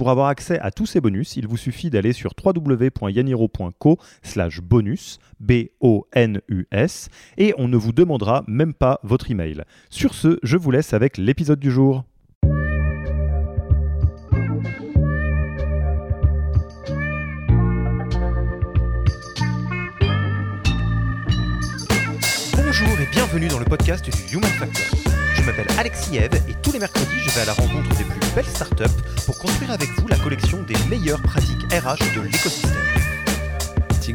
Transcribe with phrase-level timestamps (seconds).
[0.00, 5.18] Pour avoir accès à tous ces bonus, il vous suffit d'aller sur www.yaniro.co slash bonus,
[5.40, 9.62] B-O-N-U-S, et on ne vous demandera même pas votre email.
[9.90, 12.04] Sur ce, je vous laisse avec l'épisode du jour.
[22.56, 24.98] Bonjour et bienvenue dans le podcast du Human Factor.
[25.34, 28.19] Je m'appelle Alexis Eve et tous les mercredis, je vais à la rencontre des plus
[28.34, 28.84] belles startups
[29.26, 32.90] pour construire avec vous la collection des meilleures pratiques RH de l'écosystème.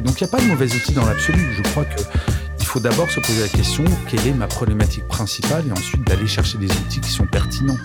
[0.04, 1.54] Donc il n'y a pas de mauvais outils dans l'absolu.
[1.56, 5.72] Je crois qu'il faut d'abord se poser la question quelle est ma problématique principale et
[5.72, 7.78] ensuite d'aller chercher des outils qui sont pertinents.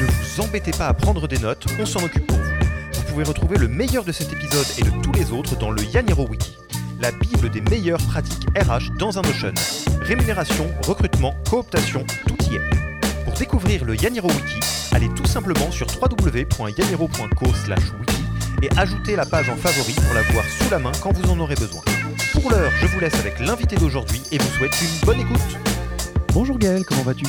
[0.00, 2.52] Ne vous embêtez pas à prendre des notes, on s'en occupe pour vous.
[2.94, 5.82] Vous pouvez retrouver le meilleur de cet épisode et de tous les autres dans le
[5.82, 6.56] Yaniro Wiki,
[7.00, 9.52] la bible des meilleures pratiques RH dans un Notion.
[10.00, 12.81] Rémunération, recrutement, cooptation, tout y est.
[13.42, 14.60] Découvrir le Yaniro Wiki,
[14.92, 18.22] allez tout simplement sur www.yaniro.co wiki
[18.62, 21.40] et ajoutez la page en favori pour la voir sous la main quand vous en
[21.40, 21.82] aurez besoin.
[22.34, 25.58] Pour l'heure, je vous laisse avec l'invité d'aujourd'hui et vous souhaite une bonne écoute.
[26.32, 27.24] Bonjour Gaël, comment vas-tu?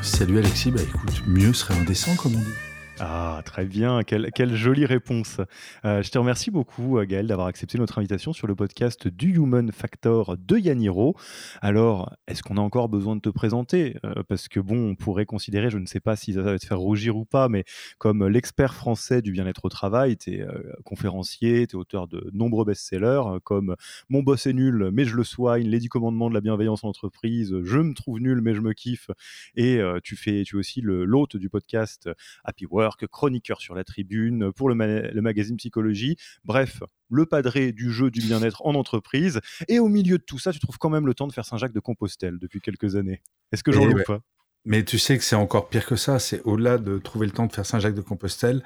[0.00, 2.67] Salut Alexis, bah écoute, mieux serait indécent comme on dit.
[3.00, 5.40] Ah, très bien, quelle, jolie réponse.
[5.84, 9.36] Euh, je te remercie beaucoup, euh, Gaël, d'avoir accepté notre invitation sur le podcast du
[9.36, 11.14] Human Factor de Yaniro.
[11.62, 13.96] Alors, est-ce qu'on a encore besoin de te présenter?
[14.04, 16.66] Euh, Parce que bon, on pourrait considérer, je ne sais pas si ça va te
[16.66, 17.64] faire rougir ou pas, mais
[17.98, 20.46] comme l'expert français du bien-être au travail, tu es
[20.84, 23.76] conférencier, tu es auteur de nombreux best-sellers, comme
[24.08, 26.88] Mon boss est nul, mais je le soigne, Les 10 commandements de la bienveillance en
[26.88, 29.10] entreprise, Je me trouve nul, mais je me kiffe.
[29.54, 32.10] Et tu, fais, tu es aussi l'hôte du podcast
[32.44, 36.16] Happy Work, chroniqueur sur la tribune, pour le, ma- le magazine Psychologie.
[36.44, 39.40] Bref, le padré du jeu du bien-être en entreprise.
[39.68, 41.72] Et au milieu de tout ça, tu trouves quand même le temps de faire Saint-Jacques
[41.72, 43.20] de Compostelle depuis quelques années.
[43.52, 44.04] Est-ce que j'en Eh loupe ouais.
[44.04, 44.20] pas?
[44.64, 46.18] Mais tu sais que c'est encore pire que ça.
[46.18, 48.62] C'est au-delà de trouver le temps de faire Saint-Jacques-de-Compostelle.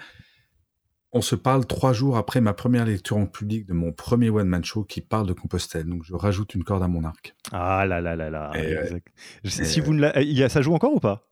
[1.15, 4.65] On se parle trois jours après ma première lecture en public de mon premier one-man
[4.65, 5.84] show qui parle de Compostelle.
[5.84, 7.34] Donc je rajoute une corde à mon arc.
[7.53, 8.50] Ah là là là là.
[8.54, 9.09] Et exact.
[9.44, 11.28] Sais- Et si vous ne la- ça joue encore ou pas?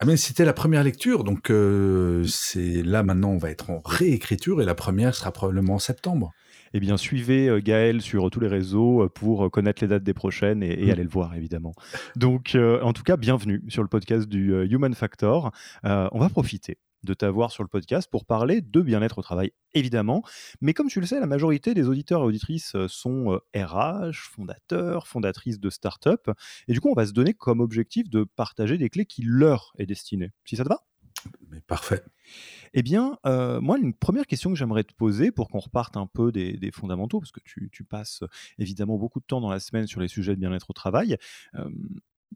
[0.00, 3.80] Ah mais c'était la première lecture, donc euh, c'est là maintenant on va être en
[3.84, 6.32] réécriture et la première sera probablement en septembre.
[6.76, 10.12] Eh bien, suivez euh, Gaël sur euh, tous les réseaux pour connaître les dates des
[10.12, 10.90] prochaines et, et Mm.
[10.90, 11.72] aller le voir, évidemment.
[12.16, 15.52] Donc, euh, en tout cas, bienvenue sur le podcast du Human Factor.
[15.84, 19.52] Euh, on va profiter de t'avoir sur le podcast pour parler de bien-être au travail,
[19.72, 20.22] évidemment.
[20.60, 24.28] Mais comme tu le sais, la majorité des auditeurs et auditrices euh, sont euh, RH,
[24.30, 26.30] fondateurs, fondatrices de start-up.
[26.68, 29.72] Et du coup, on va se donner comme objectif de partager des clés qui leur
[29.78, 30.32] est destinées.
[30.44, 30.80] Si ça te va?
[31.48, 32.02] Mais parfait.
[32.74, 36.06] eh bien, euh, moi, une première question que j'aimerais te poser pour qu'on reparte un
[36.06, 38.28] peu des, des fondamentaux, parce que tu, tu passes euh,
[38.58, 41.16] évidemment beaucoup de temps dans la semaine sur les sujets de bien-être au travail.
[41.54, 41.68] euh,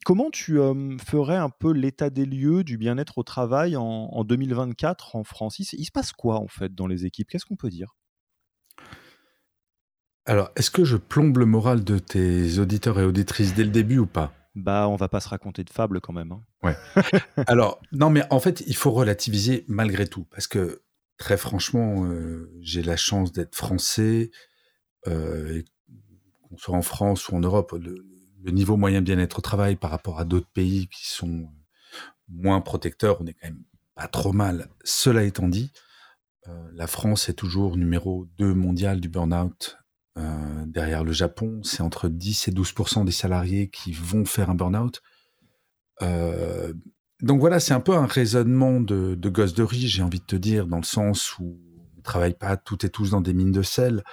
[0.05, 4.25] comment tu euh, ferais un peu l'état des lieux du bien-être au travail en, en
[4.25, 5.59] 2024 en France?
[5.59, 7.29] Il, se- il se passe quoi en fait dans les équipes?
[7.29, 7.97] Qu'est-ce qu'on peut dire?
[10.27, 13.99] Alors, est-ce que je plombe le moral de tes auditeurs et auditrices dès le début
[13.99, 14.33] ou pas?
[14.55, 16.33] Bah, on va pas se raconter de fables quand même.
[16.33, 16.75] hein.
[17.47, 20.83] Alors, non, mais en fait, il faut relativiser malgré tout, parce que
[21.17, 24.31] très franchement, euh, j'ai la chance d'être français,
[25.07, 25.63] euh,
[26.49, 28.05] qu'on soit en France ou en Europe, le,
[28.43, 31.49] le niveau moyen bien-être au travail par rapport à d'autres pays qui sont
[32.29, 34.69] moins protecteurs, on est quand même pas trop mal.
[34.85, 35.73] Cela étant dit,
[36.49, 39.79] euh, la France est toujours numéro 2 mondial du burn-out.
[40.19, 44.55] euh, derrière le Japon, c'est entre 10 et 12 des salariés qui vont faire un
[44.55, 45.01] burn-out.
[46.03, 46.73] Euh,
[47.21, 50.25] donc voilà, c'est un peu un raisonnement de, de gosse de riz, j'ai envie de
[50.25, 51.61] te dire, dans le sens où
[51.95, 54.05] on ne travaille pas toutes et tous dans des mines de sel.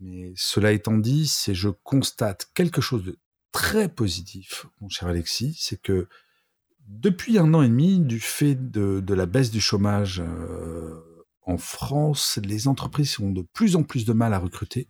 [0.00, 3.18] Mais cela étant dit, c'est je constate quelque chose de
[3.52, 6.08] très positif, mon cher Alexis, c'est que
[6.88, 11.00] depuis un an et demi, du fait de, de la baisse du chômage euh,
[11.42, 14.88] en France, les entreprises ont de plus en plus de mal à recruter,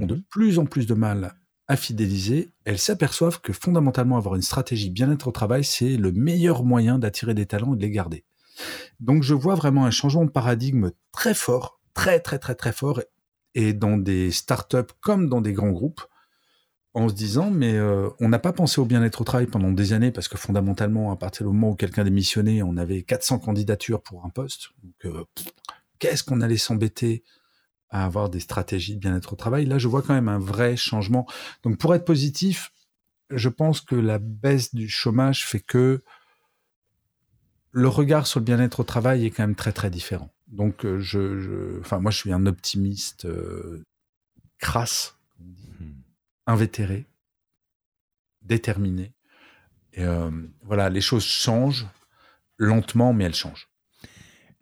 [0.00, 1.34] ont de plus en plus de mal
[1.68, 2.50] à fidéliser.
[2.64, 7.34] Elles s'aperçoivent que fondamentalement, avoir une stratégie bien-être au travail, c'est le meilleur moyen d'attirer
[7.34, 8.24] des talents et de les garder.
[8.98, 13.00] Donc je vois vraiment un changement de paradigme très fort, très très très très fort,
[13.54, 16.02] et dans des startups comme dans des grands groupes,
[16.94, 19.92] en se disant mais euh, on n'a pas pensé au bien-être au travail pendant des
[19.92, 24.02] années parce que fondamentalement à partir du moment où quelqu'un démissionnait on avait 400 candidatures
[24.02, 25.24] pour un poste donc euh,
[26.00, 27.22] qu'est-ce qu'on allait s'embêter
[27.90, 29.66] à avoir des stratégies de bien-être au travail?
[29.66, 31.26] Là, je vois quand même un vrai changement.
[31.62, 32.72] Donc, pour être positif,
[33.30, 36.02] je pense que la baisse du chômage fait que
[37.72, 40.32] le regard sur le bien-être au travail est quand même très très différent.
[40.48, 43.84] Donc, euh, je, enfin, moi, je suis un optimiste euh,
[44.58, 45.99] crasse, hmm.
[46.50, 47.06] Invétéré,
[48.42, 49.14] déterminé.
[49.98, 50.30] Euh,
[50.62, 51.86] voilà, les choses changent
[52.56, 53.68] lentement, mais elles changent.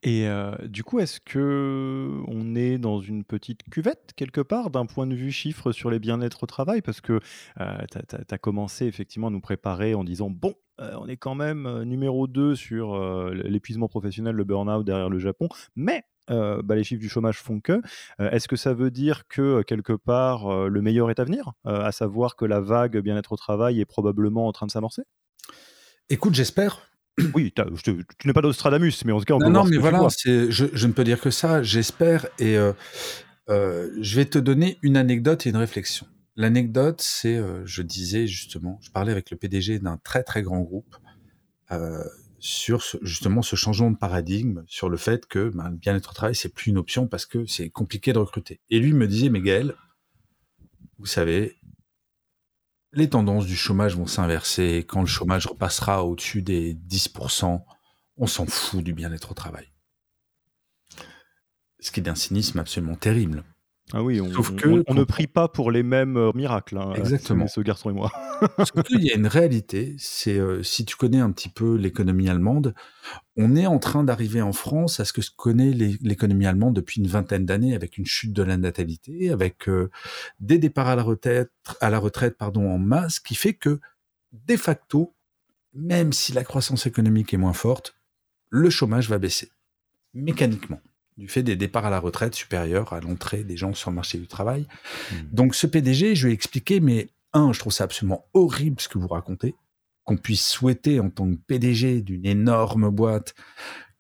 [0.05, 0.29] Et
[0.67, 5.15] du coup, est-ce que on est dans une petite cuvette quelque part d'un point de
[5.17, 6.83] vue chiffre sur les bien-être au travail?
[6.83, 7.19] Parce que,
[7.57, 12.29] tu as commencé effectivement à nous préparer en disant: «Bon, on est quand même, numéro
[12.29, 12.97] 2 sur,
[13.33, 17.81] l'épuisement professionnel, le burn-out derrière le Japon, mais bah, les chiffres du chômage font que».
[18.19, 21.53] est-ce que ça veut dire que, quelque part, le meilleur est à venir?
[21.65, 25.03] à savoir que la vague bien-être au travail est probablement en train de s'amorcer?
[26.11, 26.89] Écoute, j'espère.
[27.35, 27.53] Oui,
[27.83, 27.95] tu
[28.27, 30.87] n'es pas d'Ostradamus, mais en tout cas, on non, peut non, mais voilà, je, je,
[30.87, 31.63] ne peux dire que ça.
[31.63, 32.73] J'espère et euh,
[33.51, 36.07] euh, je vais te donner une anecdote et une réflexion.
[36.37, 40.61] L'anecdote, c'est, euh, je disais justement, je parlais avec le PDG d'un très très grand
[40.61, 40.97] groupe
[42.39, 46.35] sur justement ce changement de paradigme, sur le fait que ben, le bien-être au travail
[46.35, 48.61] c'est plus une option parce que c'est compliqué de recruter.
[48.71, 49.41] Et lui me disait, mais
[50.99, 51.57] vous savez,
[52.93, 54.85] les tendances du chômage vont s'inverser.
[54.89, 57.63] Quand le chômage repassera au-dessus des 10%,
[58.17, 59.69] on s'en fout du bien-être au travail.
[61.81, 63.45] Ce qui est d'un cynisme absolument terrible.
[63.95, 66.77] Ah oui, on, Sauf que, on, ne prie pas pour les mêmes euh, miracles.
[66.77, 67.47] Hein, Exactement.
[67.47, 68.13] Ce garçon et moi.
[68.59, 72.29] Sauf qu'il y a une réalité, c'est euh, si tu connais un petit peu l'économie
[72.29, 72.75] allemande,
[73.37, 77.01] on est en train d'arriver en France à ce que se connaît l'économie allemande depuis
[77.01, 79.91] une vingtaine d'années, avec une chute de la natalité, avec euh,
[80.39, 81.51] des départs à la retraite,
[81.81, 83.81] à la retraite pardon, en masse, qui fait que
[84.33, 85.15] de facto,
[85.73, 87.95] même si la croissance économique est moins forte,
[88.51, 89.51] le chômage va baisser
[90.15, 90.81] mécaniquement
[91.19, 94.19] du fait des départs à la retraite supérieurs à l'entrée des gens sur le marché
[94.19, 94.67] du travail.
[95.11, 95.17] Hmm.
[95.33, 98.89] Donc ce PDG, je lui ai expliqué, mais un, je trouve ça absolument horrible ce
[98.89, 99.55] que vous racontez,
[100.05, 103.35] qu'on puisse souhaiter en tant que PDG d'une énorme boîte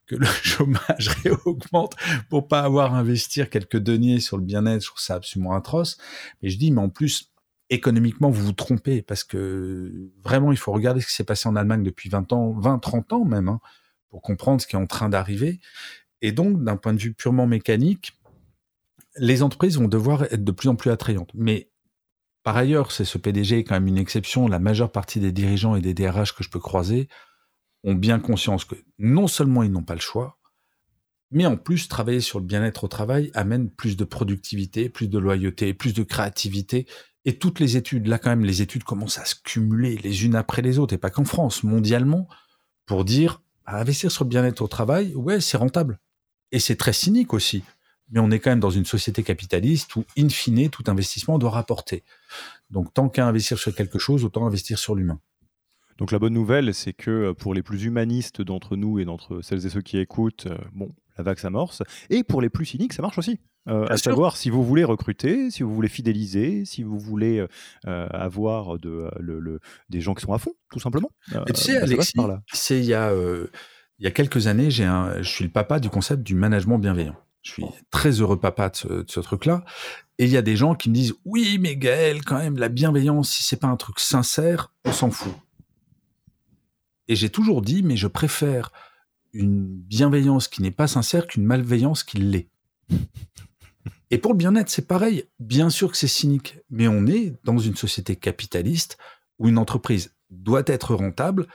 [0.06, 1.96] que le chômage réaugmente
[2.30, 5.98] pour pas avoir à investir quelques deniers sur le bien-être, je trouve ça absolument atroce.
[6.40, 7.32] Mais je dis, mais en plus,
[7.68, 11.56] économiquement, vous vous trompez parce que vraiment, il faut regarder ce qui s'est passé en
[11.56, 13.60] Allemagne depuis 20 ans, 20, 30 ans même, hein,
[14.08, 15.60] pour comprendre ce qui est en train d'arriver.
[16.22, 18.18] Et donc, d'un point de vue purement mécanique,
[19.16, 21.30] les entreprises vont devoir être de plus en plus attrayantes.
[21.34, 21.70] Mais
[22.42, 24.48] par ailleurs, c'est ce PDG est quand même une exception.
[24.48, 27.08] La majeure partie des dirigeants et des DRH que je peux croiser
[27.84, 30.38] ont bien conscience que non seulement ils n'ont pas le choix,
[31.30, 35.18] mais en plus, travailler sur le bien-être au travail amène plus de productivité, plus de
[35.18, 36.86] loyauté, plus de créativité.
[37.24, 40.34] Et toutes les études, là quand même, les études commencent à se cumuler les unes
[40.34, 42.28] après les autres, et pas qu'en France, mondialement,
[42.86, 46.00] pour dire, investir sur le bien-être au travail, ouais, c'est rentable.
[46.52, 47.62] Et c'est très cynique aussi.
[48.10, 51.50] Mais on est quand même dans une société capitaliste où, in fine, tout investissement doit
[51.50, 52.04] rapporter.
[52.70, 55.20] Donc, tant qu'à investir sur quelque chose, autant investir sur l'humain.
[55.98, 59.42] Donc la bonne nouvelle, c'est que euh, pour les plus humanistes d'entre nous et d'entre
[59.42, 61.82] celles et ceux qui écoutent, euh, bon, la vague s'amorce.
[62.08, 63.40] Et pour les plus cyniques, ça marche aussi.
[63.68, 67.44] Euh, à savoir, si vous voulez recruter, si vous voulez fidéliser, si vous voulez
[67.84, 69.60] avoir de, le,
[69.90, 71.10] des gens qui sont à fond, tout simplement.
[71.46, 72.16] et tu sais, Alexis,
[72.50, 73.12] c'est il y a
[73.98, 74.84] il y a quelques années, j'ai
[75.20, 77.16] je suis le papa du concept du management bienveillant.
[77.42, 79.64] Je suis très heureux papa de ce, truc-là.
[80.18, 82.68] Et il y a des gens qui me disent, oui, mais Gaël, quand même, la
[82.68, 85.32] bienveillance, si c'est pas un truc sincère, on s'en fout.
[87.06, 88.70] Et j'ai toujours dit, mais je préfère
[89.32, 92.48] une bienveillance qui n'est pas sincère qu'une malveillance qui l'est.
[94.10, 95.24] Et pour le bien-être, c'est pareil.
[95.38, 98.98] Bien sûr que c'est cynique, mais on est dans une société capitaliste
[99.38, 101.46] où une entreprise doit être rentable.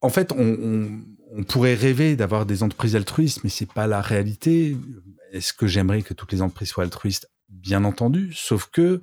[0.00, 1.02] En fait, on,
[1.48, 4.76] pourrait rêver d'avoir des entreprises altruistes, mais c'est pas la réalité.
[5.32, 7.30] Est-ce que j'aimerais que toutes les entreprises soient altruistes?
[7.48, 9.02] Bien entendu, sauf que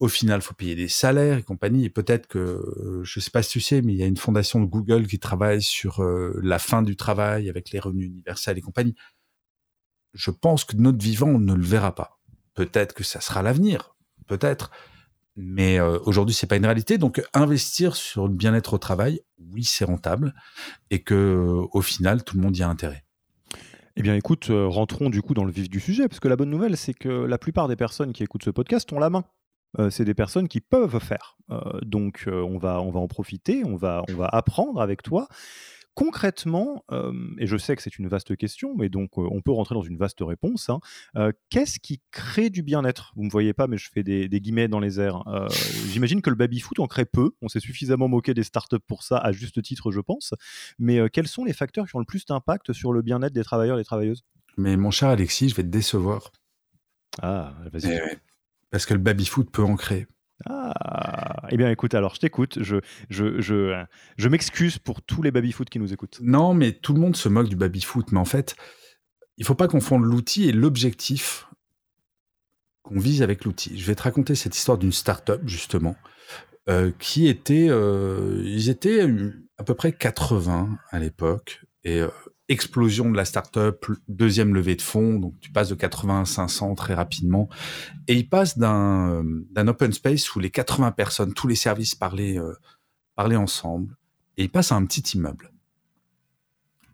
[0.00, 1.84] au final, faut payer des salaires et compagnie.
[1.84, 4.16] Et peut-être que, euh, je sais pas si tu sais, mais il y a une
[4.16, 8.58] fondation de Google qui travaille sur euh, la fin du travail avec les revenus universels
[8.58, 8.94] et compagnie.
[10.12, 12.20] Je pense que notre vivant, on ne le verra pas.
[12.54, 14.70] Peut-être que ça sera l'avenir, peut-être.
[15.36, 16.98] Mais euh, aujourd'hui, c'est pas une réalité.
[16.98, 20.34] Donc, investir sur le bien-être au travail, oui, c'est rentable,
[20.90, 23.04] et que euh, au final, tout le monde y a intérêt.
[23.96, 26.36] Eh bien, écoute, euh, rentrons du coup dans le vif du sujet, parce que la
[26.36, 29.24] bonne nouvelle, c'est que la plupart des personnes qui écoutent ce podcast ont la main.
[29.90, 31.36] c'est des personnes qui peuvent faire.
[31.82, 35.26] donc, on va, en profiter, on va apprendre avec toi
[35.94, 36.84] concrètement,
[37.38, 39.96] et je sais que c'est une vaste question, mais donc on peut rentrer dans une
[39.96, 40.70] vaste réponse.
[40.70, 43.12] Hein, qu'est-ce qui crée du bien-être?
[43.16, 45.22] Vous ne me voyez pas, mais je fais des, guillemets dans les airs.
[45.88, 47.32] J'imagine que le baby-foot en crée peu.
[47.42, 50.34] On s'est suffisamment moqué des startups pour ça, à juste titre, je pense.
[50.78, 53.78] Mais quels sont les facteurs qui ont le plus d'impact sur le bien-être des travailleurs
[53.78, 54.24] et des travailleuses?
[54.56, 56.30] Mais mon cher Alexis, je vais te décevoir.
[57.22, 57.92] Ah, vas-y.
[57.92, 58.16] Eh
[58.74, 60.08] parce que le baby-foot peut en créer.
[60.46, 62.76] Ah, eh bien écoute, alors je t'écoute, je,
[63.08, 63.84] je, je,
[64.16, 66.18] je m'excuse pour tous les baby-foot qui nous écoutent.
[66.22, 68.56] Non, mais tout le monde se moque du baby-foot, mais en fait,
[69.36, 71.46] il faut pas confondre l'outil et l'objectif
[72.82, 73.78] qu'on vise avec l'outil.
[73.78, 75.96] Je vais te raconter cette histoire d'une start-up, justement,
[76.68, 79.06] euh, qui était, euh, ils étaient
[79.56, 82.08] à peu près 80 à l'époque, et euh,
[82.48, 86.74] explosion de la startup, deuxième levée de fonds, donc tu passes de 80 à 500
[86.74, 87.48] très rapidement,
[88.06, 92.38] et ils passent d'un d'un open space où les 80 personnes, tous les services parlaient
[92.38, 92.54] euh,
[93.14, 93.96] parlaient ensemble,
[94.36, 95.50] et ils passent à un petit immeuble.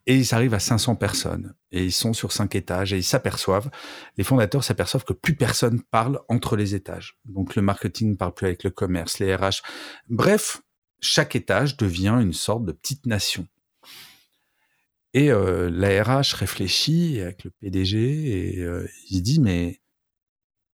[0.06, 3.70] Et ils arrivent à 500 personnes, et ils sont sur cinq étages, et ils s'aperçoivent,
[4.16, 7.18] les fondateurs s'aperçoivent que plus personne parle entre les étages.
[7.26, 9.62] Donc le marketing ne parle plus avec le commerce, les RH.
[10.08, 10.62] Bref,
[11.00, 13.46] chaque étage devient une sorte de petite nation.
[15.12, 19.80] Et euh, la RH réfléchit avec le PDG et euh, il dit mais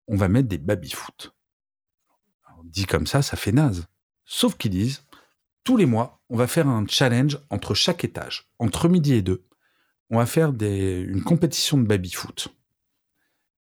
[0.08, 1.36] on va mettre des baby-foot.
[2.66, 3.88] Dit comme ça, ça fait naze.
[4.26, 5.04] Sauf qu'ils disent
[5.64, 9.46] tous les mois, on va faire un challenge entre chaque étage, entre midi et deux.
[10.10, 12.50] On va faire une compétition de baby-foot.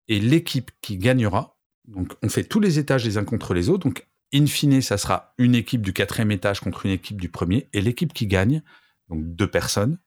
[0.09, 3.85] Et l'équipe qui gagnera, donc on fait tous les étages les uns contre les autres,
[3.85, 7.69] donc in fine, ça sera une équipe du quatrième étage contre une équipe du premier,
[7.73, 8.63] et l'équipe qui gagne,
[9.09, 9.99] donc deux personnes,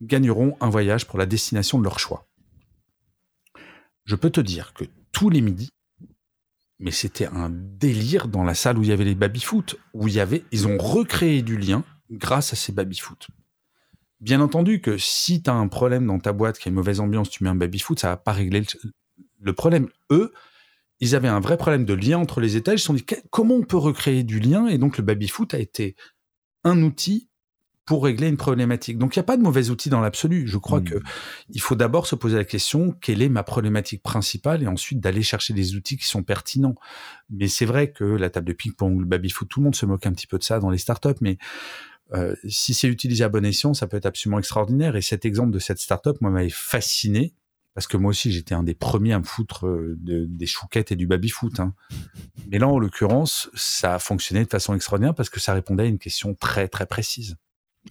[0.00, 2.26] gagneront un voyage pour la destination de leur choix.
[4.04, 5.70] Je peux te dire que tous les midis,
[6.78, 10.14] mais c'était un délire dans la salle où il y avait les baby-foot, où il
[10.14, 13.28] y avait, ils ont recréé du lien grâce à ces baby-foot.
[14.20, 17.00] Bien entendu que si tu as un problème dans ta boîte qui a une mauvaise
[17.00, 18.62] ambiance, tu mets un baby-foot, ça va pas régler
[19.40, 19.88] le, problème.
[20.10, 20.32] Eux,
[20.98, 22.80] ils avaient un vrai problème de lien entre les étages.
[22.80, 24.66] Ils se sont dit comment on peut recréer du lien?
[24.66, 25.96] Et donc le baby-foot a été
[26.64, 27.29] un outil
[27.90, 28.98] pour régler une problématique.
[28.98, 30.46] Donc il n'y a pas de mauvais outils dans l'absolu.
[30.46, 31.00] Je crois qu'il hmm.
[31.00, 31.04] que
[31.48, 35.22] il faut d'abord se poser la question quelle est ma problématique principale et ensuite d'aller
[35.22, 36.76] chercher des outils qui sont pertinents.
[37.30, 40.06] Mais c'est vrai que la table de ping-pong, le baby-foot, tout le monde se moque
[40.06, 41.36] un petit peu de ça dans les startups, mais
[42.14, 44.94] euh, si c'est utilisé à bon escient, ça peut être absolument extraordinaire.
[44.94, 47.34] Et cet exemple de cette startup, moi, m'avait fasciné
[47.74, 50.96] parce que moi aussi, j'étais un des premiers à me foutre euh, des chouquettes et
[50.96, 51.58] du baby-foot.
[51.58, 51.74] Hein.
[52.52, 55.86] Mais là, en l'occurrence, ça a fonctionné de façon extraordinaire parce que ça répondait à
[55.86, 57.36] une question très, très précise.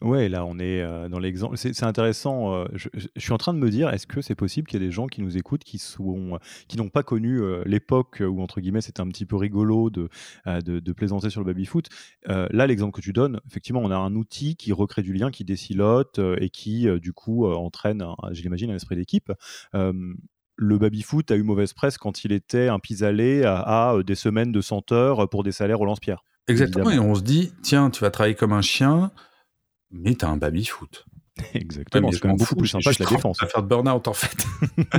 [0.01, 1.57] Ouais, là, on est dans l'exemple.
[1.57, 2.65] C'est intéressant.
[2.73, 4.91] je, suis en train de me dire, est-ce que c'est possible qu'il y ait des
[4.91, 9.01] gens qui nous écoutent qui sont, qui n'ont pas connu l'époque où entre guillemets c'était
[9.01, 10.09] un petit peu rigolo de,
[10.45, 11.89] de, plaisanter sur le baby foot.
[12.27, 15.43] là, l'exemple que tu donnes, effectivement, on a un outil qui recrée du lien, qui
[15.43, 19.31] décilote et qui du coup entraîne, je l'imagine, un esprit d'équipe.
[19.73, 24.61] le baby-foot a eu mauvaise presse quand il était un pis-aller à, des semaines de
[24.61, 26.23] senteurs pour des salaires au lance-pierre.
[26.47, 29.11] Exactement, et on se dit, tiens, tu vas travailler comme un chien,
[29.91, 31.05] mais t'as un baby-foot.
[31.53, 33.37] Exactement, c'est quand même beaucoup plus sympa que la défense.
[33.37, 34.45] Ça faire de burn-out en fait.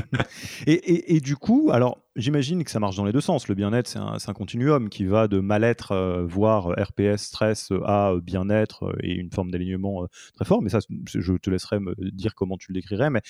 [0.67, 3.49] et, et, du coup, alors j'imagine que ça marche dans les deux sens.
[3.49, 8.15] Le bien-être, c'est un, un, continuum qui va de mal-être, euh, voire RPS, stress, à
[8.23, 10.63] bien-être euh, et une forme d'alignement euh, très fort.
[10.63, 13.11] Mais ça, je te laisserai me dire comment tu le décrirais.
[13.11, 13.23] Mais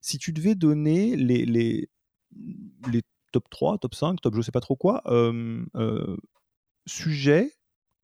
[0.00, 1.88] si tu devais donner les, les,
[2.90, 3.02] les
[3.32, 5.02] top 3, top 5, top je sais pas trop quoi,
[6.86, 7.52] sujets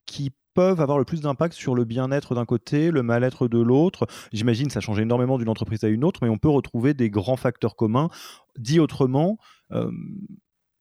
[0.05, 4.07] qui peuvent avoir le plus d'impact sur le bien-être d'un côté, le mal-être de l'autre.
[4.33, 7.37] J'imagine ça change énormément d'une entreprise à une autre, mais on peut retrouver des grands
[7.37, 8.09] facteurs communs.
[8.59, 9.37] Dit autrement,
[9.73, 9.91] euh,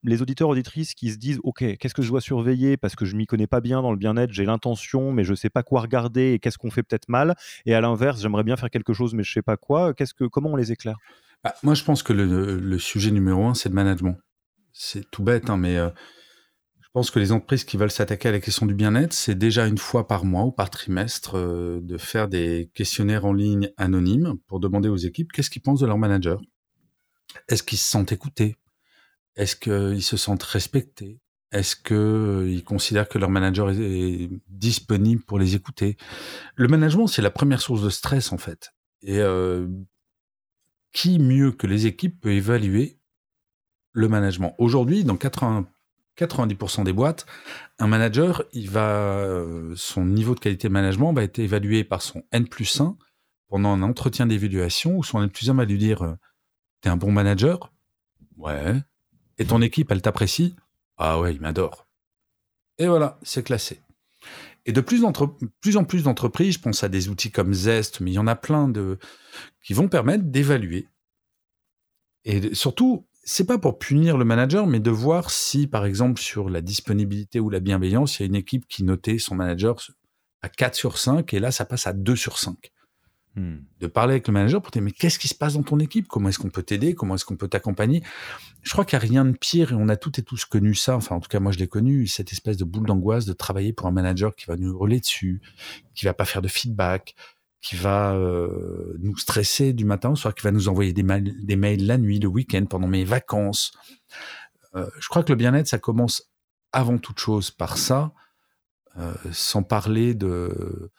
[0.04, 3.18] les auditeurs auditrices qui se disent ok qu'est-ce que je dois surveiller parce que je
[3.18, 6.34] m'y connais pas bien dans le bien-être j'ai l'intention mais je sais pas quoi regarder
[6.34, 9.24] et qu'est-ce qu'on fait peut-être mal et à l'inverse j'aimerais bien faire quelque chose mais
[9.24, 10.98] je sais pas quoi qu'est-ce que comment on les éclaire?
[11.44, 14.16] Bah, moi je pense que le, sujet numéro un c'est le management
[14.74, 15.90] c'est tout bête hein, mais euh,
[16.96, 19.78] pense que les entreprises qui veulent s'attaquer à la question du bien-être, c'est déjà une
[19.78, 24.62] fois par mois ou par trimestre euh, de faire des questionnaires en ligne anonymes pour
[24.62, 26.40] demander aux équipes qu'est-ce qu'ils pensent de leur manager.
[27.50, 28.56] Est-ce qu'ils se sentent écoutés?
[29.36, 31.20] Est-ce qu'ils se sentent respectés?
[31.52, 35.98] Est-ce qu'ils euh, considèrent que leur manager est disponible pour les écouter?
[36.56, 38.74] Le management, c'est la première source de stress en fait.
[39.02, 39.68] Et euh,
[40.94, 43.02] qui mieux que les équipes peut évaluer
[43.92, 44.56] le management?
[44.60, 45.68] Aujourd'hui, dans 80
[46.18, 47.26] 90% des boîtes,
[47.80, 52.02] un manager, il va, euh, son niveau de qualité de management va être évalué par
[52.02, 52.98] son N plus 1
[53.48, 56.16] pendant un entretien d'évaluation où son N plus 1 va lui dire euh,
[56.82, 57.74] T'es un bon manager?
[58.38, 58.76] Ouais.
[59.38, 60.56] Et ton équipe, elle t'apprécie?
[60.98, 61.88] Ah ouais, il m'adore.
[62.78, 63.82] Et voilà, c'est classé.
[64.66, 65.04] Et de plus,
[65.62, 68.28] plus en plus d'entreprises, je pense à des outils comme Zest, mais il y en
[68.28, 68.98] a plein de
[69.64, 70.88] qui vont permettre d'évaluer.
[72.24, 76.48] Et surtout, c'est pas pour punir le manager, mais de voir si, par exemple, sur
[76.48, 79.78] la disponibilité ou la bienveillance, il y a une équipe qui notait son manager
[80.44, 82.72] à 4 sur 5, et là, ça passe à 2 sur 5.
[83.36, 83.58] Hmm.
[83.82, 86.08] De parler avec le manager pour dire mais qu'est-ce qui se passe dans ton équipe?
[86.08, 86.96] Comment est-ce qu'on peut t'aider?
[86.96, 88.02] Comment est-ce qu'on peut t'accompagner?
[88.62, 90.74] Je crois qu'il n'y a rien de pire et on a toutes et tous connu
[90.74, 90.96] ça.
[90.96, 93.74] Enfin, en tout cas, moi, je l'ai connu, cette espèce de boule d'angoisse de travailler
[93.74, 95.42] pour un manager qui va nous hurler dessus,
[95.96, 97.16] qui va pas faire de feedback,
[97.66, 101.56] qui va euh, nous stresser du matin au soir, qui va nous envoyer des, des
[101.56, 103.72] mails la nuit, le week-end, pendant mes vacances.
[104.76, 106.30] Euh, je crois que le bien-être, ça commence
[106.74, 108.14] avant toute chose par ça,
[108.98, 110.92] euh, sans parler de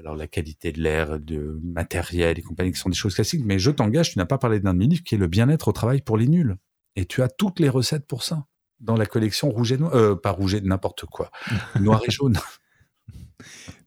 [0.00, 3.44] alors la qualité de l'air, de matériel et compagnie, qui sont des choses classiques.
[3.44, 5.68] Mais je t'engage, tu n'as pas parlé d'un de mes livres qui est le bien-être
[5.68, 6.56] au travail pour les nuls.
[6.96, 8.46] Et tu as toutes les recettes pour ça
[8.80, 11.30] dans la collection rouge et noir, pas rouge et n'importe quoi,
[11.80, 12.36] noir et jaune.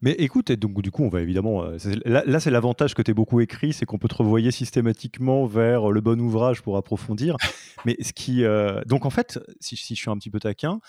[0.01, 1.63] Mais écoute, donc du coup, on va évidemment.
[1.63, 5.45] Euh, là, c'est l'avantage que tu es beaucoup écrit, c'est qu'on peut te revoyer systématiquement
[5.45, 7.37] vers le bon ouvrage pour approfondir.
[7.85, 8.43] Mais ce qui.
[8.87, 10.79] donc en fait, si, si, je suis un petit peu taquin,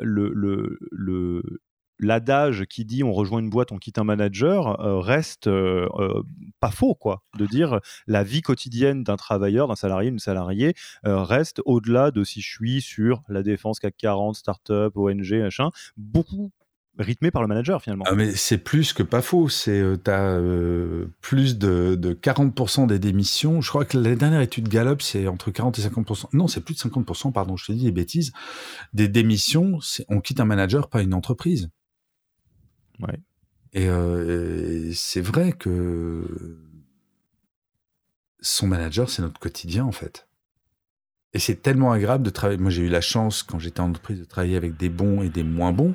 [0.00, 1.60] le, le, le,
[2.02, 6.22] l'adage qui dit on rejoint une boîte, on quitte un manager euh, reste euh, euh,
[6.60, 7.22] pas faux, quoi.
[7.38, 12.40] De dire la vie quotidienne d'un travailleur, d'un salarié, d'une salariée reste au-delà de si
[12.40, 16.50] je suis sur la défense CAC 40, start-up, ONG, machin, beaucoup
[16.98, 18.04] rythmé par le manager finalement.
[18.06, 19.48] Ah mais c'est plus que pas faux.
[19.48, 20.40] C'est tu as
[21.20, 23.60] plus de, de 40% des démissions.
[23.60, 26.26] Je crois que la dernière étude Gallup c'est entre 40 et 50%.
[26.32, 27.32] Non, c'est plus de 50%.
[27.32, 28.32] Pardon, je te dis des bêtises.
[28.92, 31.70] Des démissions, on quitte un manager, pas une entreprise.
[33.76, 36.58] Euh, et, c'est vrai que
[38.40, 40.28] son manager, c'est notre quotidien en fait.
[41.34, 42.60] Et c'est tellement agréable de travailler.
[42.60, 45.30] Moi, j'ai eu la chance, quand j'étais en entreprise, de travailler avec des bons et
[45.30, 45.94] des moins bons.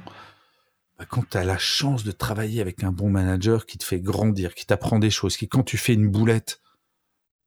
[0.97, 3.99] Bah, quand tu as la chance de travailler avec un bon manager qui te fait
[3.99, 6.61] grandir, qui t'apprend des choses, qui, quand tu fais une boulette,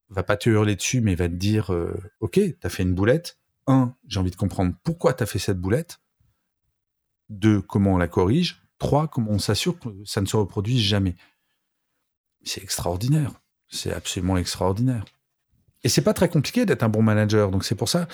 [0.09, 2.95] va pas te hurler dessus, mais va te dire euh, Ok, tu as fait une
[2.95, 3.39] boulette.
[3.67, 6.01] Un, j'ai envie de comprendre pourquoi tu as fait cette boulette.
[7.29, 8.63] Deux, comment on la corrige.
[8.79, 11.17] Trois, comment on s'assure que ça ne se reproduise jamais.
[12.43, 13.33] C'est extraordinaire.
[13.69, 15.05] C'est absolument extraordinaire.
[15.83, 17.51] Et c'est pas très compliqué d'être un bon manager.
[17.51, 18.07] Donc c'est pour ça,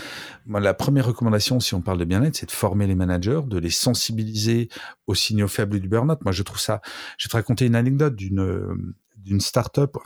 [0.46, 3.58] moi, la première recommandation, si on parle de bien-être, c'est de former les managers, de
[3.58, 4.68] les sensibiliser
[5.06, 6.20] aux signaux faibles du burn-out.
[6.22, 6.80] Moi, je trouve ça.
[7.18, 9.96] Je vais te raconter une anecdote d'une d'une start-up.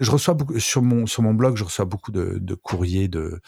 [0.00, 3.40] Je reçois beaucoup sur mon sur mon blog, je reçois beaucoup de, courriers de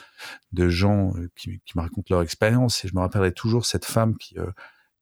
[0.53, 4.17] de gens qui, qui me racontent leur expérience et je me rappellerai toujours cette femme
[4.19, 4.51] qui euh,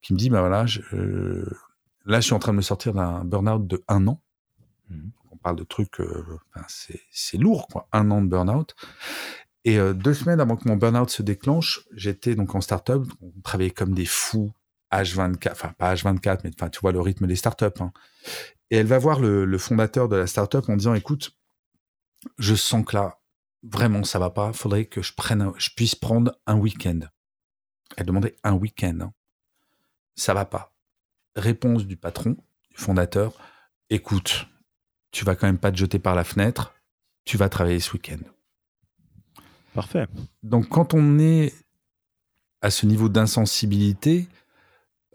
[0.02, 1.48] qui me dit, bah voilà, euh,
[2.04, 4.20] là, je suis en train de me sortir d'un burn-out de un an.
[4.90, 5.08] Mmh.
[5.32, 8.74] On parle de trucs, euh, c'est lourd, quoi, un an de burn-out.
[9.64, 13.32] Et euh, deux semaines avant que mon burn-out se déclenche, j'étais donc en start-up, on
[13.42, 14.52] travaillait comme des fous,
[14.92, 17.80] H24, enfin pas H24, mais tu vois le rythme des start-up.
[17.80, 17.92] Hein.
[18.70, 21.36] Et elle va voir le, fondateur de la start-up en disant, écoute,
[22.38, 23.18] je sens que là,
[23.62, 24.52] vraiment, ça va pas.
[24.52, 27.00] Faudrait que je prenne, je puisse prendre un week-end.
[27.96, 28.98] Elle demandait un week-end.
[29.00, 29.12] Hein
[30.14, 30.74] ça va pas.
[31.36, 32.36] Réponse du patron,
[32.70, 33.34] du fondateur,
[33.90, 34.46] écoute,
[35.12, 36.74] tu vas quand même pas te jeter par la fenêtre,
[37.24, 38.18] tu vas travailler ce week-end.
[39.74, 40.06] Parfait.
[40.42, 41.54] Donc quand on est
[42.60, 44.28] à ce niveau d'insensibilité,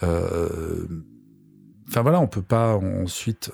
[0.04, 0.88] euh,
[1.88, 3.52] enfin voilà, on peut pas ensuite,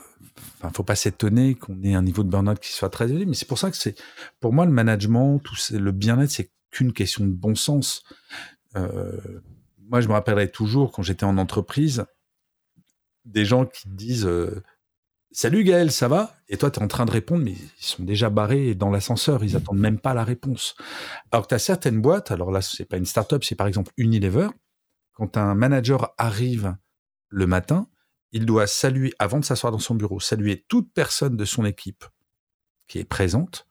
[0.57, 3.35] enfin faut pas s'étonner qu'on ait un niveau de burn-out qui soit très élevé, mais
[3.35, 3.99] c'est pour ça que c'est,
[4.39, 8.03] pour moi le management, tout le bien-être, c'est qu'une question de bon sens.
[8.75, 9.41] Euh,
[9.89, 12.05] moi, je me rappellerai toujours quand j'étais en entreprise,
[13.25, 14.63] des gens qui disent euh,
[15.35, 16.35] Salut Gaël, ça va?
[16.47, 19.43] Et toi, tu es en train de répondre, mais ils sont déjà barrés dans l'ascenseur,
[19.43, 20.75] ils attendent même pas la réponse.
[21.31, 23.91] Alors que tu as certaines boîtes, alors là, c'est pas une start-up, c'est par exemple
[23.97, 24.49] Unilever,
[25.13, 26.77] quand un manager arrive
[27.29, 27.89] le matin,
[28.31, 32.05] il doit saluer, avant de s'asseoir dans son bureau, saluer toute personne de son équipe
[32.87, 33.67] qui est présente,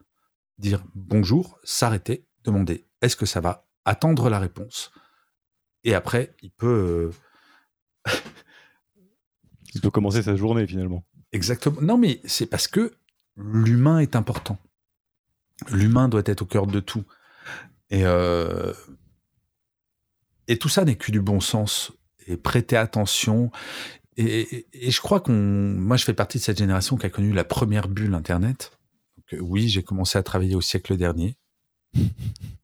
[0.58, 4.90] dire bonjour, s'arrêter, demander est-ce que ça va, attendre la réponse.
[5.84, 7.12] Et après, il peut.
[8.06, 8.12] Euh,
[9.74, 11.04] il peut commencer sa journée finalement.
[11.32, 11.80] Exactement.
[11.80, 12.92] Non, mais c'est parce que
[13.36, 14.58] l'humain est important.
[15.70, 17.04] L'humain doit être au cœur de tout.
[17.90, 18.72] Et, euh,
[20.48, 21.92] et tout ça n'est que du bon sens.
[22.26, 23.50] Et prêter attention.
[24.16, 25.32] Et, je crois qu'on.
[25.32, 28.78] Moi, je fais partie de cette génération qui a connu la première bulle Internet.
[29.32, 31.36] Euh, oui, j'ai commencé à travailler au siècle dernier.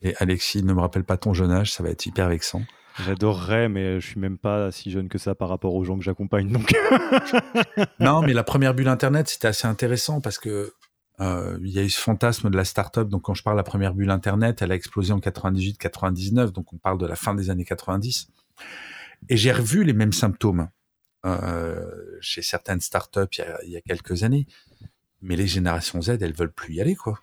[0.03, 2.63] Et Alexis, ne me rappelle pas ton jeune âge, ça va être hyper vexant.
[3.05, 6.05] J'adorerais, mais je suis même pas si jeune que ça par rapport aux gens que
[6.05, 6.53] j'accompagne.
[8.01, 10.73] Non, mais la première bulle Internet, c'était assez intéressant parce que
[11.21, 13.09] euh, il y a eu ce fantasme de la start-up.
[13.09, 16.53] Donc, quand je parle de la première bulle Internet, elle a explosé en 98-99.
[16.53, 18.29] Donc, on parle de la fin des années 90.
[19.29, 20.69] Et j'ai revu les mêmes symptômes
[21.27, 24.47] euh, chez certaines start-up il y, a, quelques années.
[25.21, 27.19] Mais les générations Z, elles veulent plus y aller, quoi.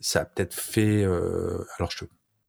[0.00, 1.02] Ça a peut-être fait.
[1.02, 2.04] Euh, alors, je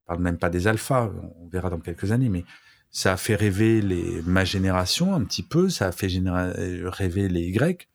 [0.07, 2.45] parle même pas des alphas, on verra dans quelques années, mais
[2.89, 7.49] ça a fait rêver les, ma génération un petit peu, ça a fait rêver les
[7.49, 7.87] Y.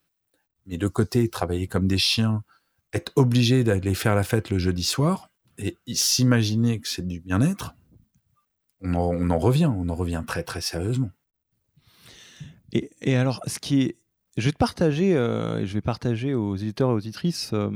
[0.66, 2.44] mais de côté, travailler comme des chiens,
[2.92, 7.74] être obligé d'aller faire la fête le jeudi soir et s'imaginer que c'est du bien-être,
[8.82, 11.10] on en, revient, on en revient très très sérieusement.
[12.72, 13.96] Et, alors, ce qui est,
[14.36, 17.70] je vais te partager, euh, je vais partager aux éditeurs et aux auditrices euh,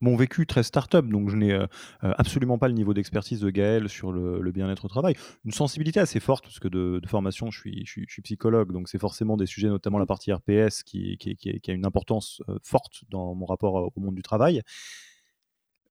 [0.00, 1.66] mon vécu très start-up, donc je n'ai euh,
[2.02, 5.14] absolument pas le niveau d'expertise de Gaël sur le, bien-être au travail.
[5.44, 8.98] Une sensibilité assez forte, parce que de, formation, je suis, je, suis, psychologue, donc c'est
[8.98, 13.46] forcément des sujets, notamment la partie RPS, qui, qui a une importance forte dans mon
[13.46, 14.62] rapport au monde du travail.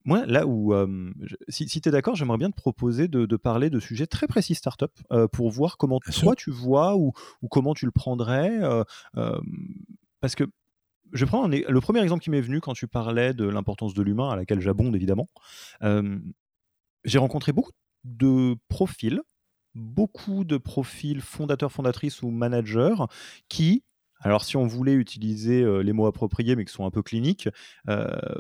[0.06, 0.74] Moi, là où,
[1.50, 4.92] si, tu es d'accord, j'aimerais bien te proposer de, parler de sujets très précis startup
[5.34, 7.14] pour voir comment toi tu vois ou,
[7.50, 8.60] comment tu le prendrais.
[10.22, 10.46] parce que
[11.14, 14.30] je prends le premier exemple qui m'est venu quand tu parlais de l'importance de l'humain,
[14.30, 15.30] à laquelle j'abonde évidemment.
[17.06, 17.72] J'ai rencontré beaucoup
[18.04, 19.22] de profils,
[19.76, 22.96] beaucoup de profils fondateurs, fondatrices ou managers
[23.48, 23.84] qui
[24.22, 27.48] alors si on voulait utiliser les mots appropriés mais qui sont un peu cliniques,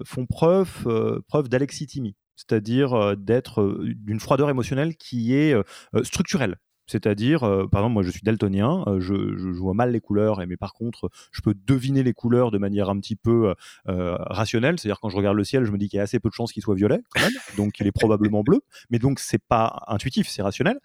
[0.05, 5.55] font preuve, preuve d'alexithymie, c'est-à-dire d'être d'une froideur émotionnelle qui est
[6.03, 6.57] structurelle.
[6.89, 9.13] C'est-à-dire, par exemple, moi je suis daltonien, je,
[9.59, 12.99] vois mal les couleurs, mais par contre, je peux deviner les couleurs de manière un
[12.99, 13.53] petit peu
[13.85, 14.79] rationnelle.
[14.79, 16.33] C'est-à-dire, quand je regarde le ciel, je me dis qu'il y a assez peu de
[16.33, 17.01] chances qu'il soit violet,
[17.57, 18.61] donc il est probablement bleu.
[18.89, 20.79] Mais donc, c'est pas intuitif, c'est rationnel.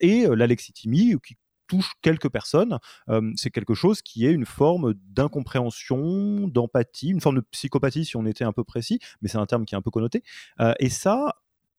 [0.00, 2.78] et l'alexithymie, qui touche quelques personnes,
[3.36, 8.26] c'est quelque chose qui est une forme d'incompréhension, d'empathie, une forme de psychopathie si on
[8.26, 10.22] était un peu précis, mais c'est un terme qui est un peu connoté.
[10.78, 11.34] et ça,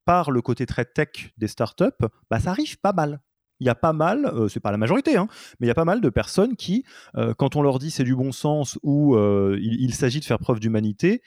[0.05, 3.19] par le côté très tech des startups, bah, ça arrive pas mal.
[3.59, 5.27] Il y a pas mal, c'est pas la majorité, hein,
[5.59, 6.83] mais il y a pas mal de personnes qui,
[7.37, 9.17] quand on leur dit c'est du bon sens ou
[9.57, 11.21] il s'agit de faire preuve d'humanité,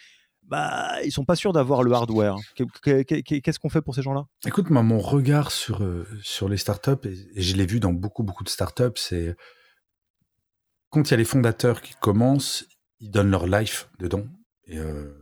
[0.49, 2.37] bah, ils sont pas sûrs d'avoir le hardware.
[2.55, 4.27] Qu'est-ce qu'on fait pour ces gens-là?
[4.47, 8.23] Écoute, moi, mon regard sur, euh, sur les startups, et, je l'ai vu dans beaucoup,
[8.23, 9.37] beaucoup de startups, c'est
[10.89, 12.67] quand il y a les fondateurs qui commencent,
[12.99, 14.25] ils donnent leur life dedans.
[14.65, 15.13] Et, euh,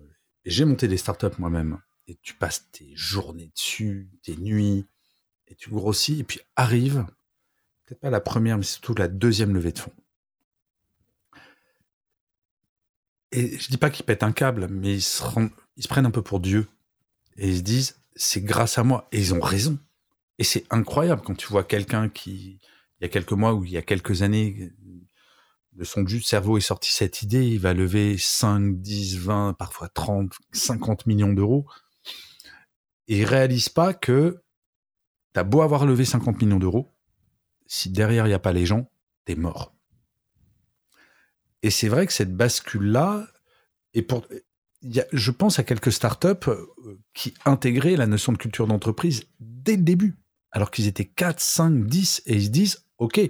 [0.44, 1.80] et j'ai monté des startups moi-même.
[2.06, 4.86] Et tu passes tes journées dessus, tes nuits,
[5.48, 7.06] et tu grossis, et puis arrive,
[7.84, 9.92] peut-être pas la première, mais surtout la deuxième levée de fonds.
[13.32, 15.22] Et je dis pas qu'ils pètent un câble, mais ils se,
[15.76, 16.68] ils se prennent un peu pour Dieu.
[17.36, 19.08] Et ils se disent, c'est grâce à moi.
[19.12, 19.78] Et ils ont raison.
[20.38, 22.60] Et c'est incroyable quand tu vois quelqu'un qui,
[22.98, 24.72] il y a quelques mois ou il y a quelques années,
[25.72, 29.54] de son jus de cerveau est sorti cette idée, il va lever 5, 10, 20,
[29.58, 31.66] parfois 30, 50 millions d'euros.
[33.08, 34.42] Et il réalise pas que
[35.36, 36.94] t'as beau avoir levé 50 millions d'euros,
[37.66, 38.90] si derrière il n'y a pas les gens,
[39.26, 39.76] t'es mort.
[41.62, 43.28] Et c'est vrai que cette bascule-là,
[44.08, 44.26] pour,
[44.80, 46.66] je pense à quelques startups euh,
[47.12, 50.16] qui intégraient la notion de culture d'entreprise dès le début,
[50.52, 53.20] alors qu'ils étaient 4, 5, 10, et ils se disent, OK,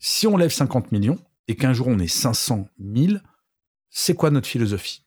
[0.00, 3.18] si on lève 50 millions et qu'un jour on est 500 000,
[3.90, 5.04] c'est quoi notre philosophie?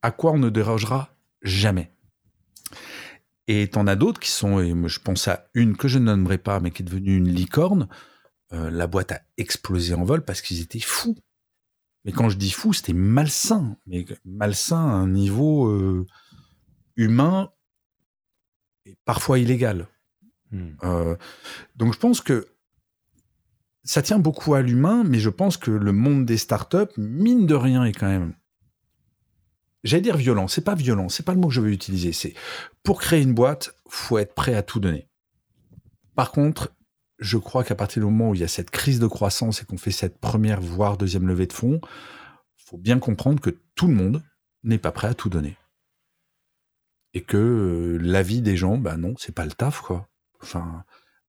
[0.00, 1.92] À quoi on ne dérogera jamais?
[3.48, 6.38] Et t'en as d'autres qui sont, et je pense à une que je ne nommerai
[6.38, 7.88] pas, mais qui est devenue une licorne,
[8.52, 11.16] euh, la boîte a explosé en vol parce qu'ils étaient fous.
[12.04, 16.06] Mais quand je dis fou, c'était malsain, mais malsain à un niveau euh,
[16.96, 17.50] humain
[18.84, 19.88] et parfois illégal.
[20.50, 20.72] Hmm.
[20.82, 21.16] Euh,
[21.76, 22.46] donc je pense que
[23.84, 27.54] ça tient beaucoup à l'humain, mais je pense que le monde des startups, mine de
[27.54, 28.34] rien, est quand même.
[29.84, 32.12] J'allais dire violent, c'est pas violent, c'est pas le mot que je veux utiliser.
[32.12, 32.34] C'est
[32.82, 35.08] pour créer une boîte, faut être prêt à tout donner.
[36.14, 36.72] Par contre,
[37.18, 39.64] je crois qu'à partir du moment où il y a cette crise de croissance et
[39.64, 41.80] qu'on fait cette première, voire deuxième levée de fonds,
[42.56, 44.22] faut bien comprendre que tout le monde
[44.62, 45.56] n'est pas prêt à tout donner.
[47.14, 50.08] Et que euh, la vie des gens, bah non, c'est pas le taf, quoi.
[50.40, 50.84] Enfin,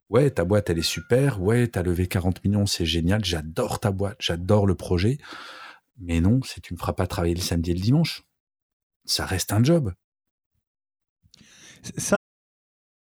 [0.09, 3.91] ouais, ta boîte, elle est super, ouais, t'as levé 40 millions, c'est génial, j'adore ta
[3.91, 5.17] boîte, j'adore le projet.
[5.97, 8.23] Mais non, si tu me feras pas travailler le samedi et le dimanche,
[9.05, 9.93] ça reste un job.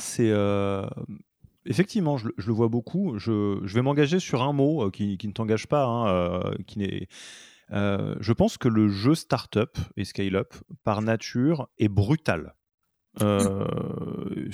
[0.00, 0.30] c'est.
[0.30, 0.86] Euh,
[1.66, 3.18] effectivement, je, le vois beaucoup.
[3.18, 7.08] Je, vais m'engager sur un mot euh, qui, ne t'engage pas, hein, euh, qui n'est.
[7.70, 10.54] je pense que le jeu startup et scale-up,
[10.84, 12.54] par nature, est brutal.
[13.22, 13.64] Euh,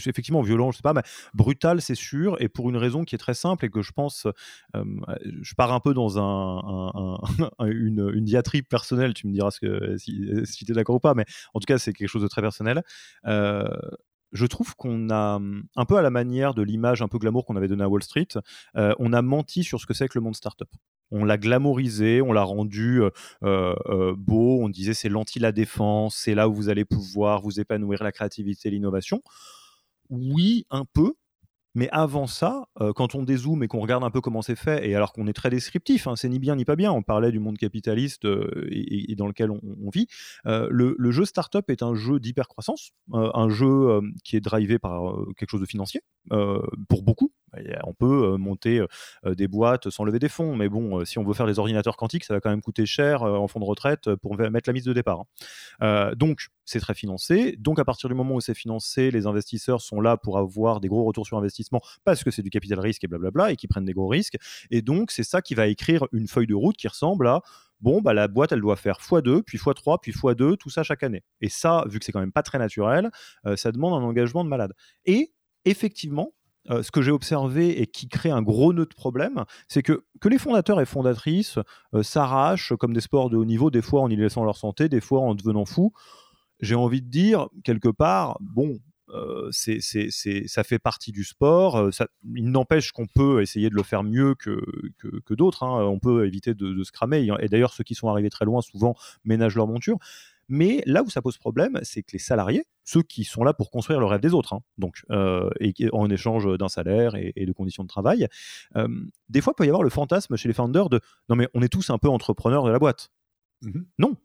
[0.07, 3.19] effectivement, violent, je sais pas, mais brutal, c'est sûr, et pour une raison qui est
[3.19, 4.27] très simple et que je pense,
[4.75, 7.19] je pars un peu dans un,
[7.67, 11.01] une, une, diatribe personnelle, tu me diras ce que, si, si tu es d'accord ou
[11.01, 11.25] pas, mais
[11.55, 12.83] en tout cas, c'est quelque chose de très personnel.
[14.33, 15.41] Je trouve qu'on a,
[15.77, 18.03] un peu à la manière de l'image un peu glamour qu'on avait donnée à Wall
[18.03, 18.29] Street,
[18.77, 20.69] euh, on a menti sur ce que c'est que le monde startup.
[21.11, 23.11] On l'a glamourisé, on l'a rendu euh,
[23.43, 28.05] euh, beau, on disait c'est l'anti-la défense, c'est là où vous allez pouvoir vous épanouir
[28.05, 29.21] la créativité, l'innovation.
[30.09, 31.15] Oui, un peu,
[31.75, 34.89] mais avant ça, euh, quand on dézoome et qu'on regarde un peu comment c'est fait,
[34.89, 37.31] et alors qu'on est très descriptif, hein, c'est ni bien ni pas bien, on parlait
[37.31, 40.07] du monde capitaliste euh, et, dans lequel on, vit,
[40.47, 45.15] euh, le, le, jeu startup est un jeu d'hypercroissance, un jeu qui est drivé par
[45.37, 46.03] quelque chose de financier,
[46.89, 47.33] pour beaucoup,
[47.85, 48.85] on peut monter
[49.25, 52.25] des boîtes sans lever des fonds, mais bon, si on veut faire des ordinateurs quantiques,
[52.25, 54.93] ça va quand même coûter cher en fonds de retraite pour mettre la mise de
[54.93, 55.25] départ.
[55.81, 56.13] Hein.
[56.17, 57.57] donc, c'est très financé.
[57.59, 60.89] Donc, à partir du moment où c'est financé, les investisseurs sont là pour avoir des
[60.89, 63.85] gros retours sur investissement parce que c'est du capital risque et blablabla et qui prennent
[63.85, 64.37] des gros risques.
[64.71, 67.43] Et donc, c'est ça qui va écrire une feuille de route qui ressemble à
[67.81, 71.03] bon, bah, la boîte, elle doit faire x2, puis x3, puis x2, tout ça chaque
[71.03, 71.25] année.
[71.41, 73.11] Et ça, vu que c'est quand même pas très naturel,
[73.57, 74.73] ça demande un engagement de malade.
[75.07, 75.33] Et
[75.65, 76.35] effectivement,
[76.69, 80.05] euh, ce que j'ai observé et qui crée un gros nœud de problème, c'est que,
[80.21, 81.59] que les fondateurs et fondatrices
[81.95, 84.89] euh, s'arrachent comme des sports de haut niveau, des fois en y laissant leur santé,
[84.89, 85.93] des fois en devenant fous.
[86.61, 88.79] J'ai envie de dire, quelque part, bon,
[89.15, 91.93] euh, ça fait partie du sport.
[91.93, 94.61] Ça, il n'empêche qu'on peut essayer de le faire mieux que,
[94.99, 95.63] que, d'autres.
[95.63, 95.83] Hein.
[95.87, 97.27] On peut éviter de, de, se cramer.
[97.41, 98.95] Et d'ailleurs, ceux qui sont arrivés très loin, souvent,
[99.25, 99.97] ménagent leur monture.
[100.51, 103.71] Mais là où ça pose problème, c'est que les salariés, ceux qui sont là pour
[103.71, 107.53] construire le rêve des autres, hein, donc, euh, et en échange d'un salaire et, de
[107.53, 108.27] conditions de travail,
[108.75, 108.89] euh,
[109.29, 111.63] des fois, il peut y avoir le fantasme chez les founders de non, mais on
[111.63, 113.11] est tous un peu entrepreneurs de la boîte.
[113.63, 114.17] Mmh non.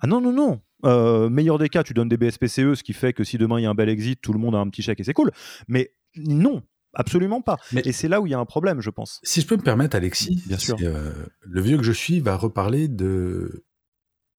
[0.00, 0.60] Ah non, non, non.
[0.84, 3.64] Euh, meilleur des cas, tu donnes des BSPCE, ce qui fait que si demain il
[3.64, 5.32] y a un bel exit, tout le monde a un petit chèque et c'est cool.
[5.66, 6.62] Mais non,
[6.96, 7.56] Absolument pas.
[7.72, 9.18] Mais et c'est là où il y a un problème, je pense.
[9.24, 10.76] Si je peux me permettre, Alexis, bien sûr.
[10.78, 13.64] le vieux que je suis va reparler de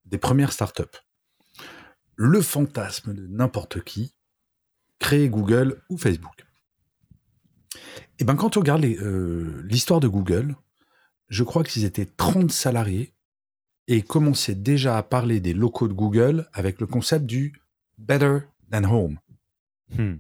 [0.05, 0.83] des premières startups
[2.15, 4.13] le fantasme de n'importe qui,
[4.99, 6.45] créer Google ou Facebook.
[7.75, 7.79] Et
[8.19, 10.55] eh ben quand on regarde euh, l'histoire de Google,
[11.27, 13.13] je crois qu'ils étaient 30 salariés
[13.87, 17.61] et commençaient déjà à parler des locaux de Google avec le concept du
[17.97, 18.39] better
[18.71, 19.19] than home.
[19.97, 20.15] Hmm.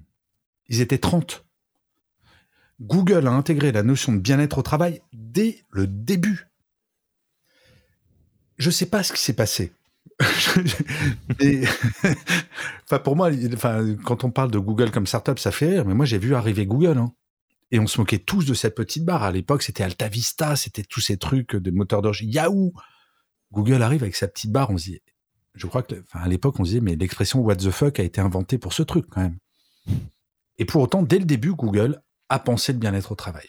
[0.67, 1.45] Ils étaient 30.
[2.81, 6.47] Google a intégré la notion de bien-être au travail dès le début.
[8.57, 9.71] Je ne sais pas ce qui s'est passé.
[12.85, 15.93] enfin, pour moi, enfin, quand on parle de Google comme startup, ça fait rire, mais
[15.93, 16.97] moi j'ai vu arriver Google.
[16.97, 17.11] Hein.
[17.71, 19.23] Et on se moquait tous de cette petite barre.
[19.23, 22.21] À l'époque, c'était Alta Vista, c'était tous ces trucs de moteurs d'orge.
[22.21, 22.73] Yahoo
[23.51, 25.01] Google arrive avec sa petite barre, on se dit,
[25.53, 28.03] je crois que, enfin, à l'époque, on se disait, mais l'expression what the fuck a
[28.03, 29.37] été inventée pour ce truc, quand même.
[30.57, 33.47] Et pour autant, dès le début, Google a pensé le bien-être au travail.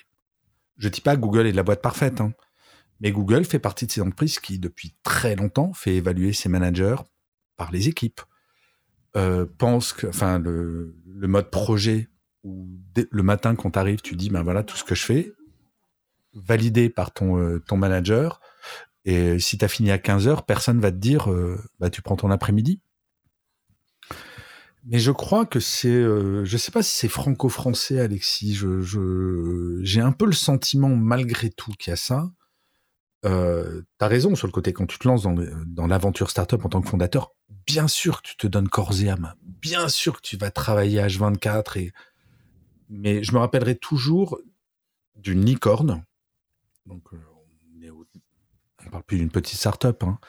[0.77, 2.33] Je dis pas que Google est la boîte parfaite, hein.
[3.01, 6.97] Mais Google fait partie de ces entreprises qui, depuis très longtemps, fait évaluer ses managers
[7.57, 8.21] par les équipes.
[9.17, 12.09] Euh, pense que, enfin, le, mode projet
[12.45, 15.33] où le matin quand tu arrives, tu dis, ben voilà tout ce que je fais,
[16.35, 18.41] validé par ton, euh, ton manager.
[19.05, 22.03] Et si tu as fini à 15 heures, personne va te dire, euh, bah, tu
[22.03, 22.81] prends ton après-midi.
[24.85, 28.55] Mais je crois que c'est, euh, je sais pas si c'est franco-français, Alexis.
[28.55, 32.31] Je, j'ai un peu le sentiment, malgré tout, qu'il y a ça.
[33.27, 36.81] Euh, t'as raison sur le côté quand tu te lances dans, l'aventure startup en tant
[36.81, 37.35] que fondateur,
[37.67, 41.01] bien sûr que tu te donnes corps et âme, bien sûr que tu vas travailler
[41.01, 41.93] H24 et
[42.89, 44.39] mais je me rappellerai toujours
[45.17, 46.05] d'une licorne.
[46.87, 47.17] Donc euh,
[48.87, 50.21] on, parle plus d'une petite startup hein,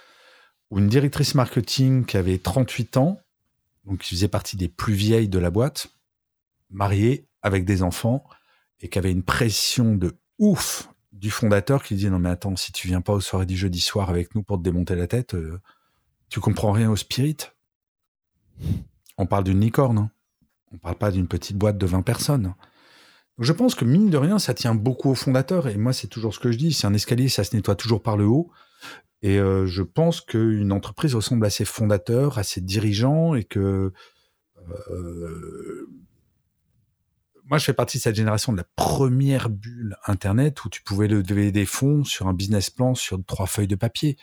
[0.76, 3.22] une directrice marketing qui avait 38 ans,
[3.86, 5.88] donc qui faisait partie des plus vieilles de la boîte,
[6.72, 8.24] mariée avec des enfants
[8.80, 12.72] et qui avait une pression de ouf du fondateur qui dit non mais attends si
[12.72, 15.34] tu viens pas aux soirées du jeudi soir avec nous pour te démonter la tête
[15.34, 15.60] euh,
[16.30, 17.38] tu comprends rien au spirit.
[19.18, 20.12] On parle d'une licorne hein.
[20.74, 22.54] on parle pas d'une petite boîte de 20 personnes.
[23.40, 26.34] Je pense que mine de rien ça tient beaucoup au fondateur et moi c'est toujours
[26.34, 28.52] ce que je dis c'est un escalier ça se nettoie toujours par le haut.
[29.22, 33.92] Et euh, je pense qu'une entreprise ressemble à ses fondateurs à ses dirigeants et que
[34.92, 35.88] euh,
[37.50, 41.08] moi, je fais partie de cette génération de la première bulle Internet où tu pouvais
[41.08, 44.18] lever des fonds sur un business plan sur trois feuilles de papier.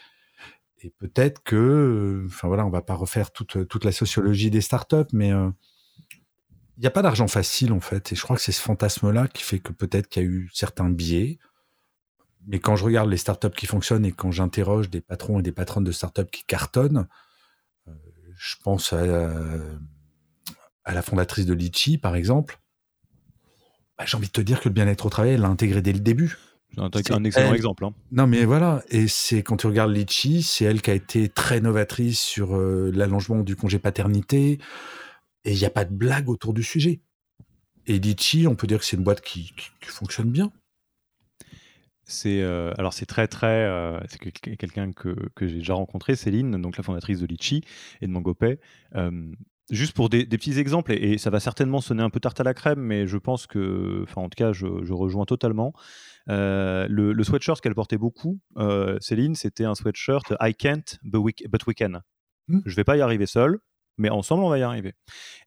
[0.82, 5.08] Et peut-être que, enfin voilà, on va pas refaire toute, toute la sociologie des startups,
[5.14, 5.48] mais euh,
[6.76, 8.12] il n'y a pas d'argent facile en fait.
[8.12, 10.50] Et je crois que c'est ce fantasme-là qui fait que peut-être qu'il y a eu
[10.52, 11.38] certains biais.
[12.46, 15.52] Mais quand je regarde les startups qui fonctionnent et quand j'interroge des patrons et des
[15.52, 17.08] patronnes de startups qui cartonnent,
[17.88, 17.92] euh,
[18.36, 19.00] je pense à,
[20.84, 22.60] à la fondatrice de Litchi, par exemple,
[23.98, 25.92] bah, j'ai envie de te dire que le bien-être au travail, elle l'a intégré dès
[25.92, 26.36] le début.
[26.76, 27.84] Un, un excellent exemple.
[27.84, 27.94] Hein.
[28.10, 28.82] Non, mais voilà.
[28.90, 32.90] Et c'est quand tu regardes Litchi, c'est elle qui a été très novatrice sur euh,
[32.92, 34.58] l'allongement du congé paternité.
[35.44, 37.00] Et il n'y a pas de blague autour du sujet.
[37.86, 40.50] Et Litchi, on peut dire que c'est une boîte qui, fonctionne bien.
[42.06, 46.60] C'est euh, alors c'est très très euh, c'est quelqu'un que, que j'ai déjà rencontré, Céline,
[46.60, 47.62] donc la fondatrice de Litchi
[48.02, 48.58] et de Mangopay.
[49.70, 52.52] Juste pour des, petits exemples, et, ça va certainement sonner un peu tarte à la
[52.52, 55.72] crème, mais je pense que, enfin en tout cas, je, rejoins totalement.
[56.28, 61.32] Euh, le, sweatshirt qu'elle portait beaucoup, euh, Céline, c'était un sweatshirt I can't but we,
[61.48, 62.00] but we can.
[62.48, 62.60] Hmm.
[62.66, 63.58] Je vais pas y arriver seul,
[63.96, 64.92] mais ensemble on va y arriver.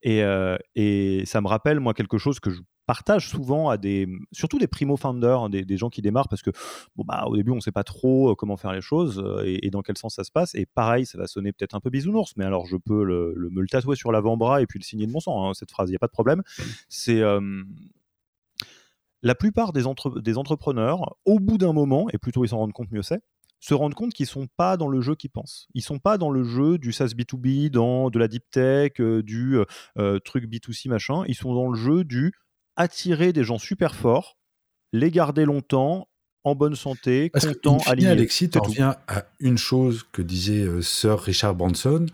[0.02, 4.08] Et, euh, et ça me rappelle moi quelque chose que je partage souvent à des,
[4.32, 6.52] surtout des primo founders, hein, des, gens qui démarrent parce que
[6.96, 9.82] bah au début on sait pas trop euh, comment faire les choses euh, et, dans
[9.82, 10.56] quel sens ça se passe.
[10.56, 13.62] Et pareil, ça va sonner peut-être un peu bisounours, mais alors je peux le, me
[13.62, 15.48] le tatouer sur l'avant-bras et puis le signer de mon sang.
[15.48, 16.42] Hein, cette phrase, il y a pas de problème.
[16.88, 17.22] C'est
[19.22, 19.84] la plupart des,
[20.22, 23.20] des entrepreneurs, au bout d'un moment, et plutôt ils s'en rendent compte, mieux c'est,
[23.60, 25.68] se rendent compte qu'ils sont pas dans le jeu qu'ils pensent.
[25.74, 29.22] Ils sont pas dans le jeu du SaaS B2B, dans de la deep tech, euh,
[29.22, 29.58] du
[30.24, 31.24] truc B2C machin.
[31.28, 32.32] Ils sont dans le jeu du
[32.78, 34.38] attirer des gens super forts,
[34.94, 36.08] les garder longtemps,
[36.44, 38.10] en bonne santé, Parce contents, que, alignés.
[38.10, 42.06] Alexis, tu reviens à une chose que disait euh, Sir Richard Branson,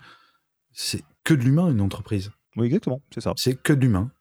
[0.71, 2.32] c'est que de l'humain une entreprise.
[2.56, 3.34] Oui, exactement, c'est ça.
[3.36, 4.12] C'est que de l'humain.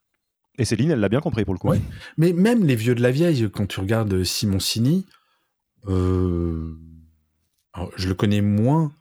[0.58, 1.72] Et Céline, elle l'a bien compris pour le coup.
[2.18, 5.06] Mais même les vieux de la vieille, quand tu regardes Simon Sini,
[5.88, 6.76] euh,
[7.96, 8.92] je le connais moins,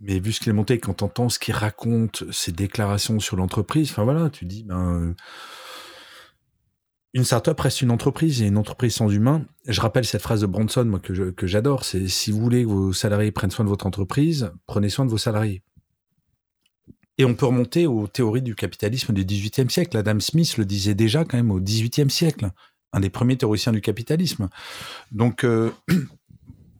[0.00, 3.36] mais vu ce qu'il a monté, quand tu entends ce qu'il raconte, ses déclarations sur
[3.36, 5.14] l'entreprise, enfin voilà, tu dis, ben,
[7.14, 9.44] une startup reste une entreprise et une entreprise sans humain.
[9.66, 13.32] Je rappelle cette phrase de Bronson que j'adore, c'est si vous voulez que vos salariés
[13.32, 15.62] prennent soin de votre entreprise, prenez soin de vos salariés.
[17.18, 19.96] Et on peut remonter aux théories du capitalisme du XVIIIe siècle.
[19.96, 22.50] Adam Smith le disait déjà quand même au XVIIIe siècle,
[22.92, 24.48] un des premiers théoriciens du capitalisme.
[25.12, 25.70] Donc euh,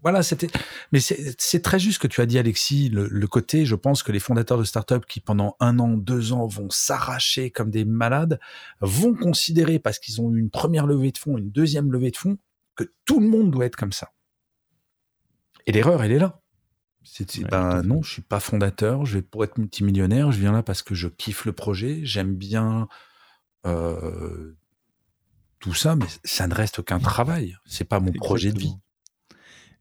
[0.06, 0.46] voilà, c'était.
[0.92, 2.90] Mais c'est très juste ce que tu as dit, Alexis.
[2.90, 6.46] Le, côté, je pense que les fondateurs de start-up qui pendant un an, deux ans
[6.46, 8.38] vont s'arracher comme des malades,
[8.80, 12.16] vont considérer parce qu'ils ont eu une première levée de fonds, une deuxième levée de
[12.16, 12.38] fonds,
[12.76, 14.12] que tout le monde doit être comme ça.
[15.66, 16.40] Et l'erreur, elle est là.
[17.02, 19.06] C'est ben non, je suis pas fondateur.
[19.06, 20.30] Je vais pour être multimillionnaire.
[20.30, 22.02] Je viens là parce que je kiffe le projet.
[22.04, 22.86] J'aime bien
[23.66, 24.56] euh,
[25.58, 27.56] tout ça, mais ça ne reste qu'un travail.
[27.64, 28.76] C'est pas mon projet de vie.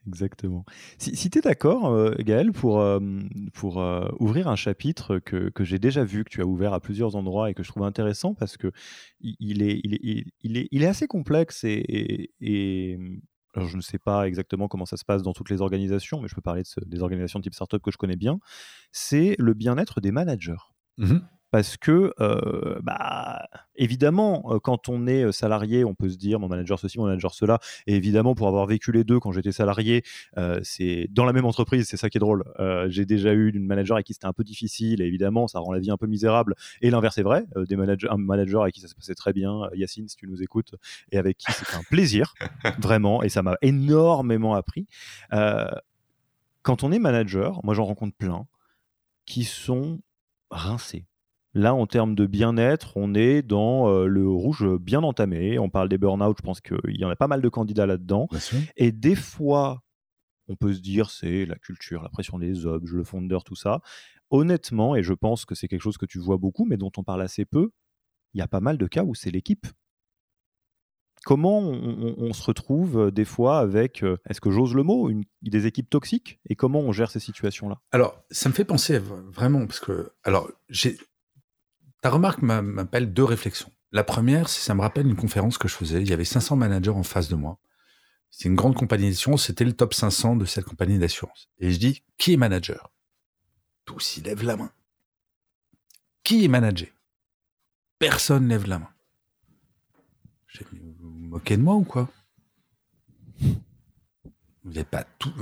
[0.07, 0.65] Exactement.
[0.97, 2.99] Si, si tu es d'accord, euh, Gaël, pour, euh,
[3.53, 6.79] pour euh, ouvrir un chapitre que, que j'ai déjà vu, que tu as ouvert à
[6.79, 8.71] plusieurs endroits et que je trouve intéressant parce que
[9.19, 12.99] il est, il est, il est, il est assez complexe et, et,
[13.57, 16.35] je ne sais pas exactement comment ça se passe dans toutes les organisations, mais je
[16.35, 18.39] peux parler de des organisations type startup que je connais bien.
[18.91, 20.55] C'est le bien-être des managers.
[20.97, 21.19] Mmh
[21.55, 26.77] parce que, euh, bah, évidemment, quand on est salarié, on peut se dire mon manager
[26.77, 27.59] ceci, mon manager cela.
[27.87, 30.03] Et évidemment, pour avoir vécu les deux quand j'étais salarié,
[30.63, 32.43] c'est dans la même entreprise, c'est ça qui est drôle.
[32.87, 35.71] j'ai déjà eu une manager avec qui c'était un peu difficile, et évidemment, ça rend
[35.71, 36.55] la vie un peu misérable.
[36.81, 37.45] Et l'inverse est vrai.
[37.55, 40.43] des managers, un manager avec qui ça se passait très bien, Yacine, si tu nous
[40.43, 40.75] écoutes,
[41.13, 42.33] et avec qui c'était un plaisir,
[42.79, 44.87] vraiment, et ça m'a énormément appris.
[46.63, 48.45] quand on est manager, moi j'en rencontre plein
[49.25, 50.01] qui sont
[50.51, 51.05] rincés
[51.55, 55.57] Là, en termes de bien-être, on est dans euh, le rouge bien entamé.
[55.57, 58.27] On parle des burn-out, je pense qu'il y en a pas mal de candidats là-dedans.
[58.75, 59.81] Et des fois,
[60.49, 63.79] on peut se dire c'est la culture, la pression des obs, le founder, tout ça.
[64.31, 67.03] Honnêtement, et je pense que c'est quelque chose que tu vois beaucoup, mais dont on
[67.03, 67.71] parle assez peu,
[68.33, 69.65] il y a pas mal de cas où c'est l'équipe.
[71.23, 75.23] Comment on, se retrouve euh, des fois avec, euh, est-ce que j'ose le mot, une,
[75.41, 76.39] des équipes toxiques?
[76.49, 77.79] Et comment on gère ces situations-là?
[77.91, 80.97] Alors, ça me fait penser vraiment, parce que, alors, j'ai
[82.05, 83.71] ta remarque m'appelle deux réflexions.
[83.91, 86.03] La première, c'est ça me rappelle une conférence que je faisais.
[86.03, 87.57] Il y avait 500 managers en face de moi.
[88.29, 89.47] C'est une grande compagnie d'assurance.
[89.47, 91.49] C'était le top 500 de cette compagnie d'assurance.
[91.57, 92.91] Et je dis, qui est manager?
[93.85, 94.71] Tous y lèvent la main.
[96.21, 96.89] Qui est manager?
[97.97, 98.89] Personne lève la main.
[100.99, 102.07] Vous moquez de moi ou quoi?
[103.39, 105.33] Vous n'êtes pas tout.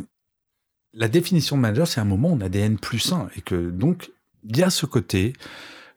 [0.94, 3.42] La définition de manager, c'est un moment où on a des N plus 1 et
[3.42, 4.14] que donc,
[4.46, 5.34] il y a ce côté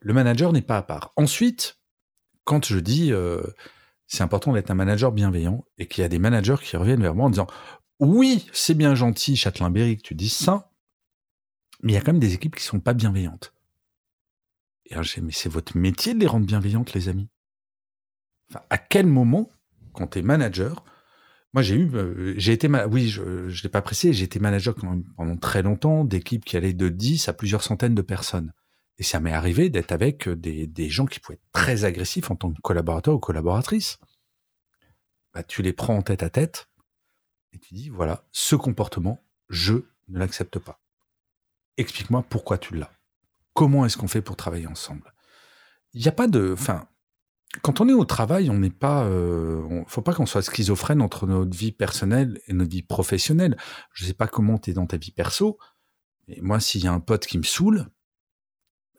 [0.01, 1.13] le manager n'est pas à part.
[1.17, 1.79] Ensuite,
[2.45, 3.43] quand je dis euh,
[4.07, 7.15] c'est important d'être un manager bienveillant et qu'il y a des managers qui reviennent vers
[7.15, 7.49] moi en disant
[7.99, 10.71] oui, c'est bien gentil, Châtelain-Berry, que tu dis ça,
[11.83, 13.55] mais il y a quand même des équipes qui sont pas bienveillantes.
[14.87, 17.29] Et alors, mais c'est votre métier de les rendre bienveillantes, les amis?
[18.71, 19.51] À quel moment,
[19.93, 20.85] quand tu es manager,
[21.53, 24.75] moi j'ai eu, euh, j'ai été, oui, je ne l'ai pas précisé, j'ai été manager
[25.17, 28.53] pendant très longtemps d'équipes qui allaient de 10 à plusieurs centaines de personnes.
[28.99, 32.37] Et ça m'est arrivé d'être avec des, des, gens qui pouvaient être très agressifs en
[32.37, 33.99] tant que collaborateur ou collaboratrice.
[35.35, 36.71] Bah, tu les prends en tête à tête
[37.53, 39.75] et tu dis, voilà, ce comportement, je
[40.09, 40.81] ne l'accepte pas.
[41.77, 42.91] Explique-moi pourquoi tu l'as.
[43.53, 45.13] Comment est-ce qu'on fait pour travailler ensemble?
[45.93, 46.55] Il n'y a pas de...
[47.63, 49.05] Quand on est au travail, on n'est pas...
[49.05, 53.57] Euh, faut pas qu'on soit schizophrène entre notre vie personnelle et notre vie professionnelle.
[53.93, 55.59] Je ne sais pas comment tu es dans ta vie perso,
[56.29, 57.87] mais moi, s'il y a un pote qui me saoule,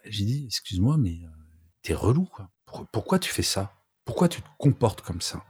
[0.10, 1.30] j'ai dit, excuse-moi, mais euh,
[1.82, 2.50] t'es relou, quoi.
[2.92, 3.74] Pourquoi tu fais ça?
[4.06, 5.44] Pourquoi tu te comportes comme ça?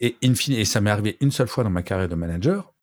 [0.00, 2.74] Et in et ça m'est arrivé une seule fois dans ma carrière de manager,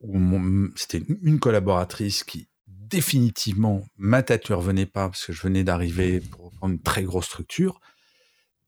[0.00, 5.64] où c'était une collaboratrice qui définitivement ma tête lui revenait pas parce que je venais
[5.64, 7.80] d'arriver pour une très grosse structure.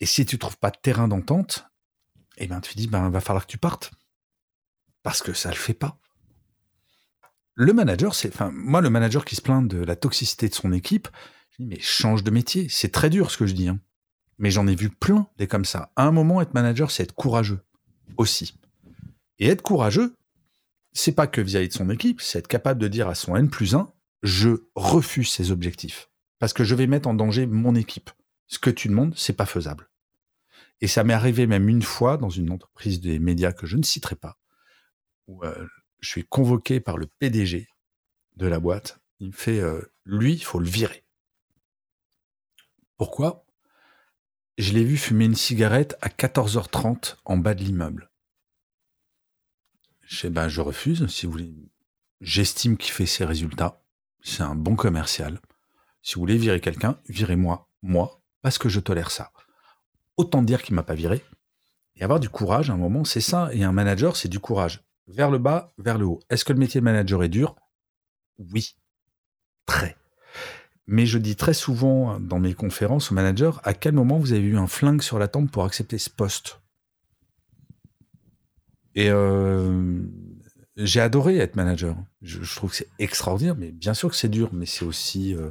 [0.01, 1.67] Et si tu trouves pas de terrain d'entente,
[2.37, 3.91] eh ben tu dis ben va falloir que tu partes
[5.03, 5.99] parce que ça le fait pas.
[7.61, 10.73] Le manager, c'est, enfin, moi, le manager qui se plaint de la toxicité de son
[10.73, 11.09] équipe,
[11.51, 12.69] je dis, mais change de métier.
[12.71, 13.81] C'est très dur ce que je dis, hein.
[14.39, 15.91] Mais j'en ai vu plein des comme ça.
[15.97, 17.59] À un moment, être manager, c'est être courageux.
[18.17, 18.55] Aussi.
[19.41, 20.15] Et être courageux,
[20.93, 23.51] c'est pas que vis-à-vis de son équipe, c'est être capable de dire à son N
[23.51, 23.93] plus 1,
[24.23, 26.11] je refuse ces objectifs.
[26.39, 28.11] Parce que je vais mettre en danger mon équipe.
[28.47, 29.91] Ce que tu demandes, c'est pas faisable.
[30.81, 33.83] Et ça m'est arrivé même une fois dans une entreprise des médias que je ne
[33.83, 34.39] citerai pas,
[35.43, 35.67] euh,
[36.01, 37.69] je suis convoqué par le PDG
[38.37, 39.01] de la boîte.
[39.21, 41.05] Il me fait, euh, lui, il faut le virer.
[42.97, 43.45] Pourquoi?
[44.59, 48.11] Je l'ai vu fumer une cigarette à 14h30 en bas de l'immeuble.
[50.03, 51.55] Je ben, je refuse, si vous voulez.
[52.21, 53.83] J'estime qu'il fait ses résultats.
[54.23, 55.41] C'est un bon commercial.
[56.03, 59.33] Si vous voulez virer quelqu'un, virez-moi, moi, parce que je tolère ça.
[60.17, 61.23] Autant dire qu'il m'a pas viré.
[61.95, 63.51] Et avoir du courage à un moment, c'est ça.
[63.53, 66.21] Et un manager, c'est du courage vers le bas, vers le haut.
[66.31, 67.57] Est-ce que le métier de manager est dur?
[68.39, 68.77] Oui,
[69.67, 69.97] très.
[70.87, 74.43] Mais je dis très souvent dans mes conférences aux managers, à quel moment vous avez
[74.43, 76.61] eu un flingue sur la tempe pour accepter ce poste?
[78.95, 80.03] Et euh,
[80.77, 81.97] j'ai adoré être manager.
[82.23, 85.35] Je, trouve que c'est extraordinaire, mais bien sûr que c'est dur, mais c'est aussi...
[85.35, 85.51] Euh,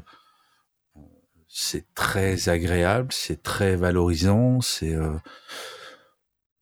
[1.47, 4.93] c'est très agréable, c'est très valorisant, c'est...
[4.93, 5.15] Euh,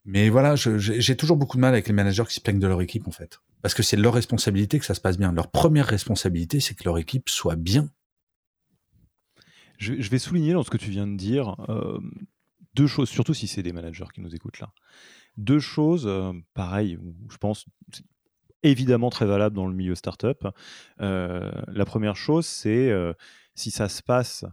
[0.06, 2.80] mais voilà, j'ai toujours beaucoup de mal avec les managers qui se plaignent de leur
[2.80, 3.40] équipe, en fait.
[3.60, 5.32] Parce que c'est leur responsabilité que ça se passe bien.
[5.32, 7.90] Leur première responsabilité, c'est que leur équipe soit bien.
[9.78, 11.98] Je, vais souligner dans ce que tu viens de dire euh,
[12.74, 14.72] deux choses, surtout si c'est des managers qui nous écoutent là.
[15.38, 17.66] Deux choses, euh, pareil, je pense,
[18.62, 20.46] évidemment très valable dans le milieu startup.
[21.00, 22.92] Euh, la première chose, c'est
[23.56, 24.44] si ça se passe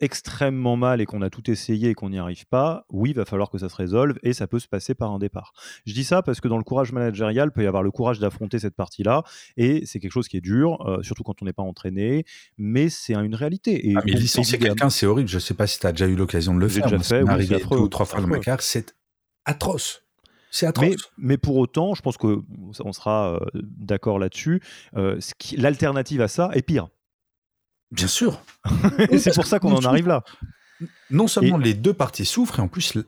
[0.00, 3.24] extrêmement mal et qu'on a tout essayé et qu'on n'y arrive pas, oui, il va
[3.24, 5.52] falloir que ça se résolve et ça peut se passer par un départ.
[5.86, 8.18] Je dis ça parce que dans le courage managérial, il peut y avoir le courage
[8.18, 9.24] d'affronter cette partie-là
[9.56, 12.24] et c'est quelque chose qui est dur, euh, surtout quand on n'est pas entraîné,
[12.56, 13.90] mais c'est une réalité.
[13.90, 15.28] Et ah, mais licencier quelqu'un, c'est horrible.
[15.28, 16.84] Je ne sais pas si tu as déjà eu l'occasion de le faire.
[16.84, 18.94] Déjà fait, oui, deux ou trois fois dans ma carrière, c'est
[19.44, 20.04] atroce.
[20.50, 20.88] C'est atroce.
[20.88, 24.60] Mais, mais, pour autant, je pense qu'on sera euh, d'accord là-dessus.
[24.96, 25.18] Euh,
[25.56, 26.88] l'alternative à ça est pire.
[27.90, 28.42] Bien sûr.
[29.10, 30.24] et c'est pour ça qu'on en arrive là.
[31.10, 32.98] Non seulement les deux parties souffrent, et en plus,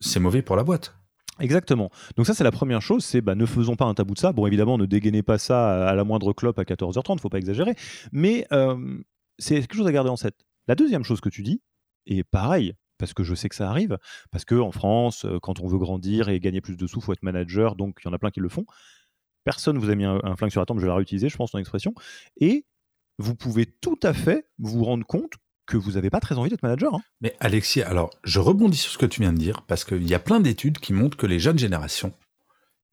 [0.00, 0.94] c'est mauvais pour la boîte.
[1.38, 1.90] Exactement.
[2.16, 4.32] Donc ça, c'est la première chose, c'est bah, ne faisons pas un tabou de ça.
[4.32, 7.74] Bon, évidemment, ne dégainez pas ça à la moindre clope à 14h30, faut pas exagérer.
[8.12, 8.98] Mais euh,
[9.38, 10.46] c'est quelque chose à garder en tête.
[10.66, 11.60] La deuxième chose que tu dis,
[12.06, 13.98] et pareil, parce que je sais que ça arrive,
[14.30, 17.22] parce qu'en France, euh, quand on veut grandir et gagner plus de sous, faut être
[17.22, 18.64] manager, donc il y en a plein qui le font.
[19.44, 21.36] Personne vous a mis un, un flingue sur la tempe, je vais la réutiliser, je
[21.36, 21.94] pense, ton expression.
[22.40, 22.64] Et
[23.18, 25.32] vous pouvez tout à fait vous rendre compte
[25.66, 26.94] que vous n'avez pas très envie d'être manager.
[26.94, 27.02] Hein.
[27.20, 30.14] Mais Alexis, alors je rebondis sur ce que tu viens de dire, parce qu'il y
[30.14, 32.14] a plein d'études qui montrent que les jeunes générations,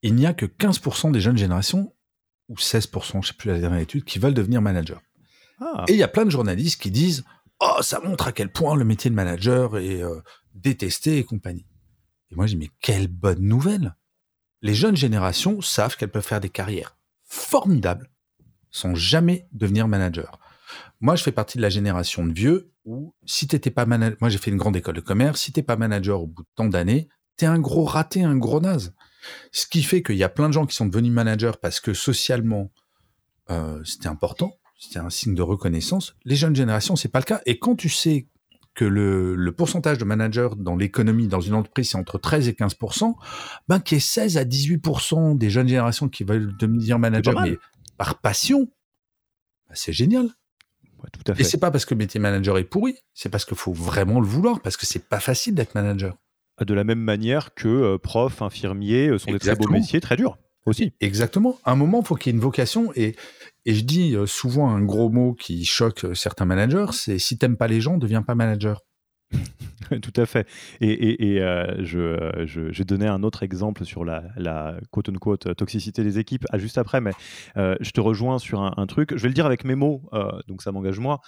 [0.01, 1.93] il n'y a que 15% des jeunes générations,
[2.49, 5.01] ou 16%, je ne sais plus la dernière étude, qui veulent devenir manager.
[5.61, 5.86] Ah.
[5.88, 7.24] Et il y a plein de journalistes qui disent
[7.59, 10.19] Oh, ça montre à quel point le métier de manager est euh,
[10.53, 11.65] détesté et compagnie.
[12.32, 13.95] Et moi, je dis Mais quelle bonne nouvelle
[14.61, 18.09] Les jeunes générations savent qu'elles peuvent faire des carrières formidables
[18.74, 20.39] sans jamais devenir manager.
[20.99, 24.30] Moi, je fais partie de la génération de vieux où si t'étais pas manager, moi
[24.30, 26.65] j'ai fait une grande école de commerce, si t'es pas manager au bout de tant
[26.65, 27.07] d'années,
[27.38, 28.93] t'es un gros raté, un gros naze.
[29.53, 31.93] Ce qui fait qu'il y a plein de gens qui sont devenus managers parce que
[31.93, 32.71] socialement
[33.49, 36.15] euh, c'était important, c'était un signe de reconnaissance.
[36.26, 37.41] Les jeunes générations, c'est pas le cas.
[37.45, 38.28] Et quand tu sais
[38.74, 42.55] que le, le pourcentage de managers dans l'économie, dans une entreprise, c'est entre 13 et
[42.55, 42.76] 15
[43.67, 47.57] ben qu'il y ait 16 à 18% des jeunes générations qui veulent devenir managers, mais
[47.98, 48.70] par passion,
[49.68, 50.30] bah, c'est génial.
[51.12, 51.41] tout à fait.
[51.41, 54.20] Et c'est pas parce que le métier manager est pourri, c'est parce qu'il faut vraiment
[54.20, 56.18] le vouloir, parce que c'est pas facile d'être manager.
[56.62, 60.16] De la même manière que euh, prof, infirmier euh, sont des très beaux métiers, très
[60.16, 60.38] durs.
[60.66, 60.94] aussi.
[61.02, 61.60] Exactement.
[61.64, 62.91] À un moment, il faut qu'il y ait une vocation.
[62.96, 63.16] Et,
[63.66, 67.68] et je dis souvent un gros mot qui choque certains managers, c'est si t'aimes pas
[67.68, 68.82] les gens, deviens pas manager.
[70.02, 70.48] Tout à fait.
[70.82, 71.38] Et,
[71.80, 76.58] je, je, vais donner un autre exemple sur la, la quote-unquote toxicité des équipes à
[76.58, 77.12] juste après, mais
[77.56, 79.16] je te rejoins sur un, truc.
[79.16, 80.02] Je vais le dire avec mes mots,
[80.48, 81.20] donc ça m'engage moi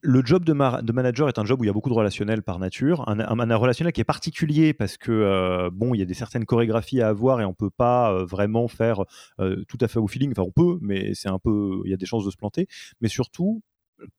[0.00, 2.42] le job de, de, manager est un job où il y a beaucoup de relationnel
[2.42, 6.04] par nature, un, un, relationnel qui est particulier parce que euh, bon, il y a
[6.04, 9.04] des certaines chorégraphies à avoir et on peut pas euh, vraiment faire
[9.40, 10.30] euh, tout à fait au feeling.
[10.30, 12.68] Enfin, on peut, mais c'est un peu, il y a des chances de se planter.
[13.00, 13.62] Mais surtout,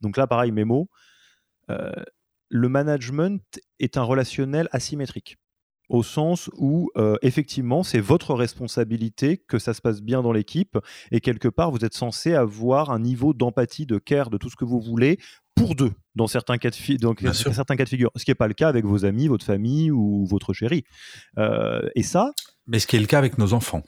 [0.01, 0.89] donc là, pareil, mes mots,
[2.49, 3.41] le management
[3.79, 5.37] est un relationnel asymétrique
[5.87, 6.91] au sens où
[7.23, 10.77] effectivement c'est votre responsabilité que ça se passe bien dans l'équipe
[11.11, 14.55] et quelque part vous êtes censé avoir un niveau d'empathie, de care, de tout ce
[14.55, 15.17] que vous voulez
[15.55, 18.47] pour deux dans certains cas de, dans certains cas de figure, ce qui n'est pas
[18.47, 20.83] le cas avec vos amis, votre famille ou votre chérie.
[21.37, 22.31] et ça.
[22.67, 23.83] Mais ce qui est le cas avec nos enfants.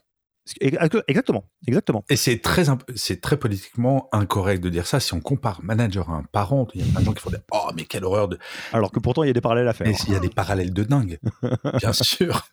[0.59, 2.03] Exactement, exactement.
[2.09, 2.65] Et c'est très,
[2.95, 4.99] c'est très politiquement incorrect de dire ça.
[4.99, 7.29] Si on compare manager à un parent, il y a plein de gens qui font
[7.29, 8.39] des oh mais quelle horreur de.
[8.73, 9.87] Alors que pourtant il y a des parallèles à faire.
[9.87, 11.19] il y a des parallèles de dingue,
[11.79, 12.47] bien sûr.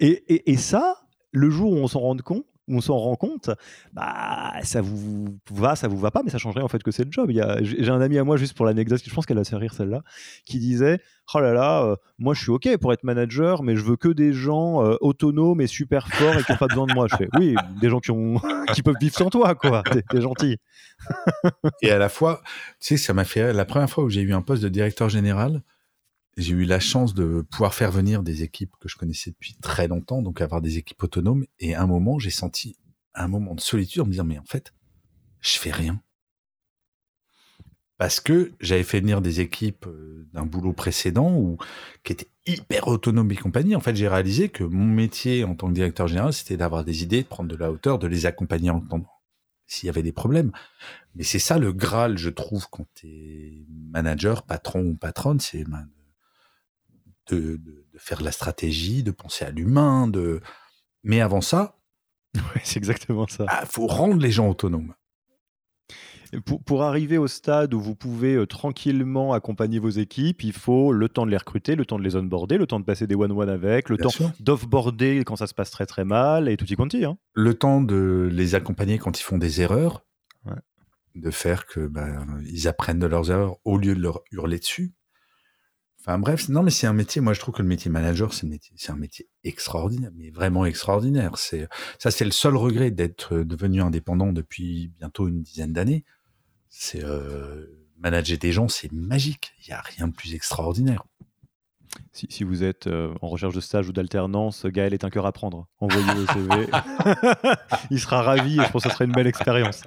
[0.00, 0.96] Et, et, et, ça,
[1.30, 3.50] le jour où on s'en rend compte, on s'en rend compte,
[3.92, 7.04] bah ça vous va, ça vous va pas, mais ça changerait en fait que c'est
[7.04, 7.30] le job.
[7.62, 10.02] J'ai un ami à moi, juste pour l'anecdote, je pense qu'elle a fait rire celle-là,
[10.44, 11.00] qui disait
[11.34, 14.08] Oh là là, euh, moi je suis OK pour être manager, mais je veux que
[14.08, 17.06] des gens euh, autonomes et super forts et qui n'ont pas besoin de moi.
[17.10, 18.40] Je fais Oui, des gens qui, ont,
[18.74, 19.82] qui peuvent vivre sans toi, quoi.
[20.10, 20.58] T'es gentil.
[21.82, 22.42] et à la fois,
[22.80, 25.08] tu sais, ça m'a fait la première fois où j'ai eu un poste de directeur
[25.08, 25.62] général
[26.36, 29.88] j'ai eu la chance de pouvoir faire venir des équipes que je connaissais depuis très
[29.88, 31.44] longtemps, donc avoir des équipes autonomes.
[31.60, 32.76] Et à un moment, j'ai senti
[33.14, 34.72] un moment de solitude en me disant, mais en fait,
[35.40, 36.00] je fais rien.
[37.98, 41.58] Parce que j'avais fait venir des équipes euh, d'un boulot précédent ou
[42.02, 43.76] qui étaient hyper autonomes et compagnie.
[43.76, 47.02] En fait, j'ai réalisé que mon métier en tant que directeur général, c'était d'avoir des
[47.04, 49.04] idées, de prendre de la hauteur, de les accompagner en temps
[49.66, 50.50] s'il y avait des problèmes.
[51.14, 55.64] Mais c'est ça le Graal, je trouve, quand tu es manager, patron ou patronne, c'est
[55.64, 55.86] ben,
[57.36, 60.40] de, faire la stratégie, de penser à l'humain, de.
[61.04, 61.78] Mais avant ça,
[62.64, 63.44] c'est exactement ça.
[63.44, 64.94] Il ah, faut rendre les gens autonomes.
[66.46, 70.90] Pour, pour, arriver au stade où vous pouvez euh, tranquillement accompagner vos équipes, il faut
[70.90, 73.14] le temps de les recruter, le temps de les onboarder, le temps de passer des
[73.14, 74.08] one-one avec, le temps
[74.40, 77.04] d'offboarder quand ça se passe très très mal, et tout y quanti.
[77.04, 77.18] Hein.
[77.34, 80.06] Le temps de les accompagner quand ils font des erreurs,
[81.14, 84.94] de faire que ben, ils apprennent de leurs erreurs au lieu de leur hurler dessus.
[86.04, 87.20] Enfin bref, non mais c'est un métier.
[87.20, 91.38] Moi je trouve que le métier manager c'est c'est un métier extraordinaire, mais vraiment extraordinaire.
[91.38, 91.68] C'est
[92.00, 96.04] ça, c'est le seul regret d'être devenu indépendant depuis bientôt une dizaine d'années.
[96.70, 97.66] C'est euh,
[97.98, 99.54] manager des gens, c'est magique.
[99.60, 101.04] Il y a rien de plus extraordinaire.
[102.12, 105.32] Si, vous êtes euh, en recherche de stage ou d'alternance, Gaël est un cœur à
[105.32, 105.66] prendre.
[105.78, 106.66] Envoyez le CV.
[107.90, 109.82] Il sera ravi et je pense que ce serait une belle expérience.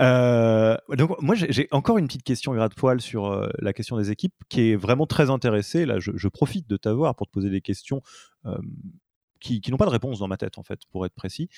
[0.00, 4.10] Euh, donc, moi, j'ai encore une petite question de poil sur euh, la question des
[4.10, 5.84] équipes qui est vraiment très intéressée.
[5.84, 8.02] Là, je, profite de t'avoir pour te poser des questions
[9.40, 11.50] qui, n'ont pas de réponse dans ma tête, en fait, pour être précis.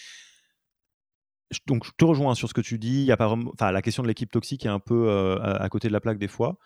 [1.66, 3.00] Donc, je te rejoins sur ce que tu dis.
[3.00, 5.86] Il y a pas enfin, la question de l'équipe toxique est un peu à côté
[5.86, 6.58] de la plaque des fois.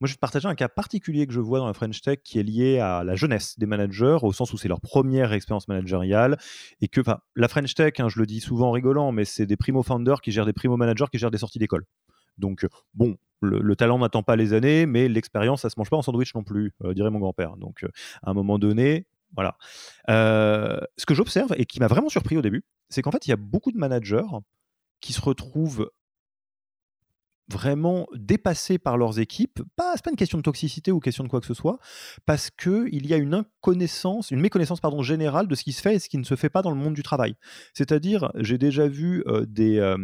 [0.00, 2.20] Moi, je vais te partager un cas particulier que je vois dans la French Tech
[2.24, 5.68] qui est lié à la jeunesse des managers, au sens où c'est leur première expérience
[5.68, 6.38] managériale.
[6.80, 7.02] Et que
[7.36, 10.32] la French Tech, hein, je le dis souvent en rigolant, mais c'est des primo-founders qui
[10.32, 11.84] gèrent des primo-managers qui gèrent des sorties d'école.
[12.38, 16.02] Donc, bon, le, talent n'attend pas les années, mais l'expérience, ça se mange pas en
[16.02, 17.56] sandwich non plus, euh, dirait mon grand-père.
[17.56, 17.88] Donc, euh,
[18.22, 19.56] à un moment donné, voilà.
[20.08, 23.30] Euh, ce que j'observe et qui m'a vraiment surpris au début, c'est qu'en fait, il
[23.30, 24.22] y a beaucoup de managers
[25.00, 25.90] qui se retrouvent
[27.50, 29.60] vraiment dépassés par leurs équipes.
[29.76, 31.78] Pas, c'est pas une question de toxicité ou question de quoi que ce soit,
[32.26, 35.94] parce que il y a une inconnaissance, une méconnaissance générale de ce qui se fait
[35.94, 37.34] et ce qui ne se fait pas dans le monde du travail.
[37.74, 39.96] C'est-à-dire, j'ai déjà vu euh, euh,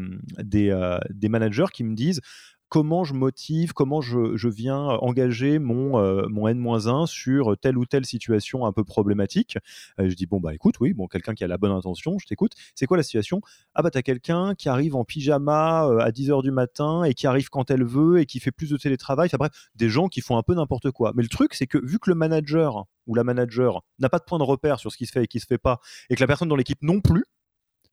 [0.55, 2.20] euh, des managers qui me disent
[2.69, 8.07] comment je motive, comment je, viens engager mon, euh, mon N-1 sur telle ou telle
[8.07, 9.59] situation un peu problématique.
[10.01, 12.27] Euh, je dis, bon, bah écoute, oui, bon, quelqu'un qui a la bonne intention, je
[12.27, 12.53] t'écoute.
[12.75, 13.41] C'est quoi la situation?
[13.75, 17.27] Ah, bah, t'as quelqu'un qui arrive en pyjama euh, à 10h du matin et qui
[17.27, 19.27] arrive quand elle veut et qui fait plus de télétravail.
[19.27, 21.12] Enfin bref, des gens qui font un peu n'importe quoi.
[21.14, 24.25] Mais le truc, c'est que vu que le manager ou la manager n'a pas de
[24.25, 26.21] point de repère sur ce qui se fait et qui se fait pas, et que
[26.21, 27.25] la personne dans l'équipe non plus,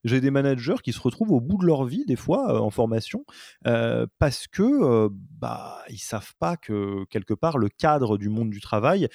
[0.04, 2.70] j'ai des managers qui se retrouvent au bout de leur vie, des fois, euh, en
[2.70, 3.26] formation,
[3.68, 8.50] euh, parce que euh, bah, ils savent pas que, quelque part, le cadre du monde
[8.50, 9.08] du travail,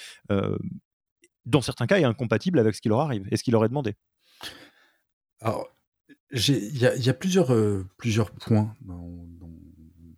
[1.46, 3.68] dans certains cas, est incompatible avec ce qui leur arrive et ce qui leur est
[3.68, 3.94] demandé.
[5.40, 5.68] Alors,
[6.30, 7.46] il y, a plusieurs,
[8.32, 9.26] points dans,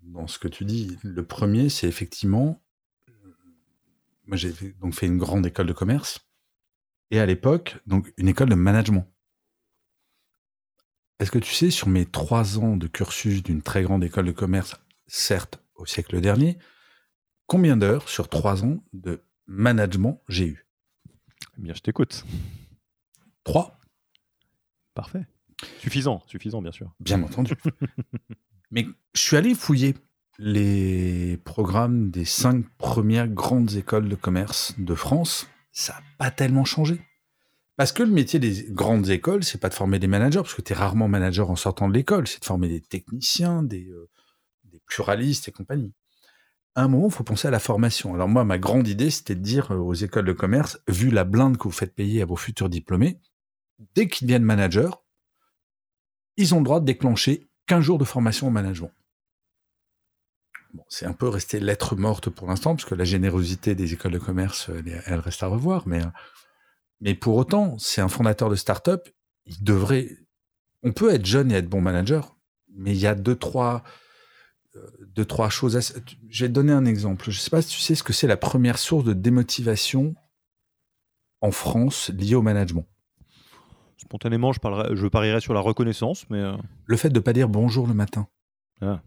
[0.03, 0.97] dans, ce que tu dis.
[1.05, 2.61] Le premier, c'est effectivement,
[4.27, 6.21] moi j'ai donc fait une grande école de commerce,
[7.13, 9.07] et à l'époque, donc une école de management.
[11.21, 14.33] Est-ce que tu sais, sur mes trois ans de cursus d'une très grande école de
[14.33, 16.57] commerce, certes au siècle dernier,
[17.47, 20.67] combien d'heures sur trois ans de management j'ai eu?
[21.59, 22.25] Eh Bien, je t'écoute.
[23.45, 23.79] Trois.
[24.95, 25.27] Parfait.
[25.79, 26.91] Suffisant, suffisant, bien sûr.
[27.01, 27.53] Bien entendu.
[28.71, 29.97] Mais je suis allé fouiller
[30.39, 35.51] les programmes des cinq premières grandes écoles de commerce de France.
[35.71, 37.03] Ça n'a pas tellement changé.
[37.81, 40.61] Parce que le métier des grandes écoles, c'est pas de former des managers, parce que
[40.61, 44.07] tu es rarement manager en sortant de l'école, c'est de former des techniciens, des, euh,
[44.85, 45.95] pluralistes et compagnie.
[46.75, 48.13] À un moment, il faut penser à la formation.
[48.13, 51.25] Alors moi, ma grande idée, c'était de dire euh, aux écoles de commerce, vu la
[51.25, 53.19] blinde que vous faites payer à vos futurs diplômés,
[53.95, 54.91] dès qu'ils deviennent managers,
[56.37, 58.93] ils ont le droit de déclencher 15 jours de formation au management.
[60.75, 64.13] Bon, c'est un peu resté lettre morte pour l'instant, parce que la générosité des écoles
[64.13, 64.71] de commerce,
[65.07, 66.09] elle, reste à revoir, mais euh,
[67.01, 69.09] mais pour autant, c'est un fondateur de start-up,
[69.47, 70.09] il devrait.
[70.83, 72.37] On peut être jeune et être bon manager,
[72.75, 73.83] mais il y a deux, trois,
[74.77, 75.77] euh, deux, trois choses.
[75.77, 75.99] À...
[76.29, 77.31] Je vais te donner un exemple.
[77.31, 80.15] Je ne sais pas si tu sais ce que c'est la première source de démotivation
[81.41, 82.87] en France liée au management.
[83.97, 86.39] Spontanément, je, parlerai, je parierais sur la reconnaissance, mais.
[86.39, 88.29] Euh, le fait de ne pas dire bonjour le matin.
[88.81, 89.03] Ah.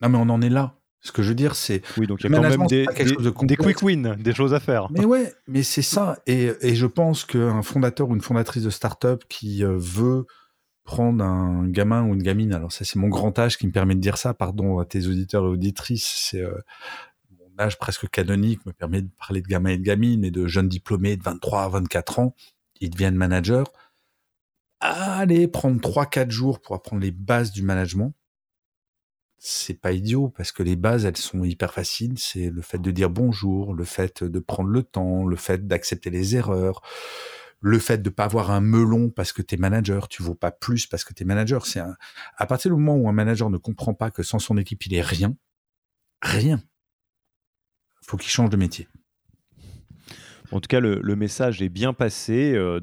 [0.00, 0.76] Non, mais on en est là.
[1.04, 1.82] Ce que je veux dire, c'est.
[1.98, 4.88] Oui, donc il y a quand même des, des, quick wins, des choses à faire.
[4.92, 6.20] Mais ouais, mais c'est ça.
[6.28, 10.26] Et, et, je pense qu'un fondateur ou une fondatrice de start-up qui euh, veut
[10.84, 13.96] prendre un gamin ou une gamine, alors ça, c'est mon grand âge qui me permet
[13.96, 16.40] de dire ça, pardon à tes auditeurs et auditrices, c'est.
[16.40, 16.54] Euh,
[17.32, 20.46] mon âge presque canonique me permet de parler de gamins et de gamines, mais de
[20.46, 22.34] jeunes diplômés de 23 à 24 ans,
[22.80, 23.64] ils deviennent managers.
[24.78, 28.14] Allez prendre 3-4 jours pour apprendre les bases du management
[29.44, 32.16] c'est pas idiot parce que les bases elles sont hyper faciles.
[32.16, 36.10] C'est le fait de dire bonjour, le fait de prendre le temps, le fait d'accepter
[36.10, 36.80] les erreurs,
[37.60, 40.86] le fait de pas avoir un melon parce que t'es manager, tu vaux pas plus
[40.86, 41.66] parce que t'es manager.
[41.66, 41.82] C'est
[42.36, 44.94] à partir du moment où un manager ne comprend pas que sans son équipe il
[44.94, 45.36] est rien,
[46.22, 46.62] rien.
[48.02, 48.86] Faut qu'il change de métier.
[50.52, 52.52] En tout cas, le, message est bien passé.
[52.54, 52.78] Euh,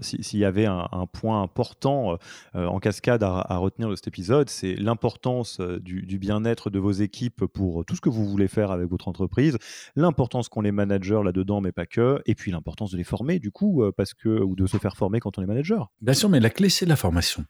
[0.00, 2.16] s'il y avait un, point important
[2.54, 6.92] euh, en cascade à, retenir de cet épisode, c'est l'importance euh, du, bien-être de vos
[6.92, 9.58] équipes pour tout ce que vous voulez faire avec votre entreprise,
[9.96, 13.50] l'importance qu'ont les managers là-dedans, mais pas que, et puis l'importance de les former, du
[13.50, 15.90] coup, parce que, ou de se faire former quand on est manager.
[16.00, 17.44] Bien sûr, mais la clé, c'est la formation.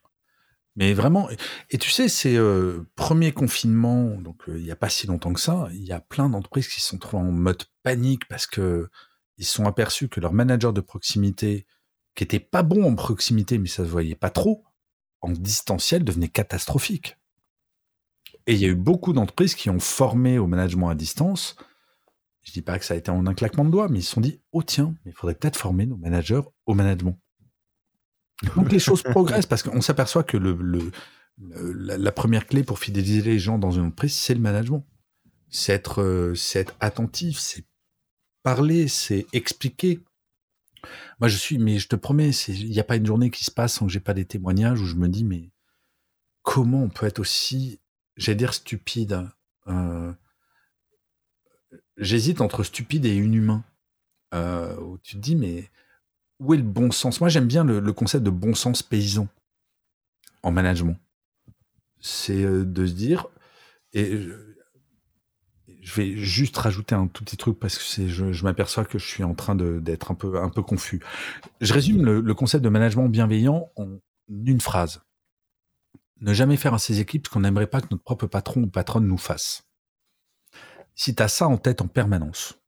[0.77, 1.29] Mais vraiment,
[1.69, 2.37] et tu sais, c'est
[2.95, 6.29] premier confinement, donc il n'y a pas si longtemps que ça, il y a plein
[6.29, 8.89] d'entreprises qui sont trop en mode panique parce que
[9.41, 11.65] ils se sont aperçus que leur manager de proximité,
[12.13, 14.63] qui était pas bon en proximité, mais ça se voyait pas trop,
[15.19, 17.17] en distanciel devenait catastrophique.
[18.45, 21.55] Et il y a eu beaucoup d'entreprises qui ont formé au management à distance.
[22.43, 24.11] Je dis pas que ça a été en un claquement de doigts, mais ils se
[24.11, 27.19] sont dit, oh tiens, il faudrait peut-être former nos managers au management.
[28.55, 30.37] Donc les choses progressent parce qu'on s'aperçoit que
[31.37, 34.85] la, première clé pour fidéliser les gens dans une entreprise, c'est le management.
[35.49, 37.65] C'est être, euh, être attentif, c'est
[38.43, 39.99] parler, c'est expliquer.
[41.19, 43.51] Moi, je suis, mais je te promets, il n'y a pas une journée qui se
[43.51, 45.51] passe sans que j'ai pas des témoignages où je me dis, mais
[46.41, 47.79] comment on peut être aussi,
[48.17, 49.27] j'allais dire stupide.
[49.67, 50.11] Euh,
[51.97, 53.63] j'hésite entre stupide et inhumain.
[54.33, 55.69] Euh, tu te dis, mais
[56.39, 57.19] où est le bon sens?
[57.19, 59.27] Moi, j'aime bien le, concept de bon sens paysan
[60.41, 60.97] en management.
[61.99, 63.27] C'est euh, de se dire,
[63.93, 64.19] et
[65.81, 69.23] je vais juste rajouter un tout petit truc parce que je, m'aperçois que je suis
[69.23, 71.01] en train d'être un peu, un peu confus.
[71.59, 75.01] Je résume le, concept de management bienveillant en une phrase.
[76.19, 78.67] Ne jamais faire à ses équipes ce qu'on n'aimerait pas que notre propre patron ou
[78.67, 79.63] patronne nous fasse.
[80.93, 82.59] Si tu as ça en tête en permanence,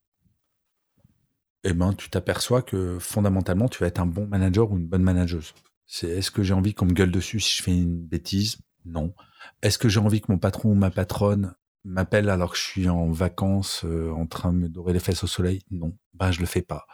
[1.64, 5.04] eh ben, tu t'aperçois que fondamentalement, tu vas être un bon manager ou une bonne
[5.04, 5.54] manageuse.
[5.86, 8.58] C'est est-ce que j'ai envie qu'on me gueule dessus si je fais une bêtise?
[8.86, 9.14] Non.
[9.62, 11.54] Est-ce que j'ai envie que mon patron ou ma patronne
[11.84, 15.24] m'appelle alors que je suis en vacances euh, en train de me dorer les fesses
[15.24, 16.86] au soleil Non, ben je le fais pas.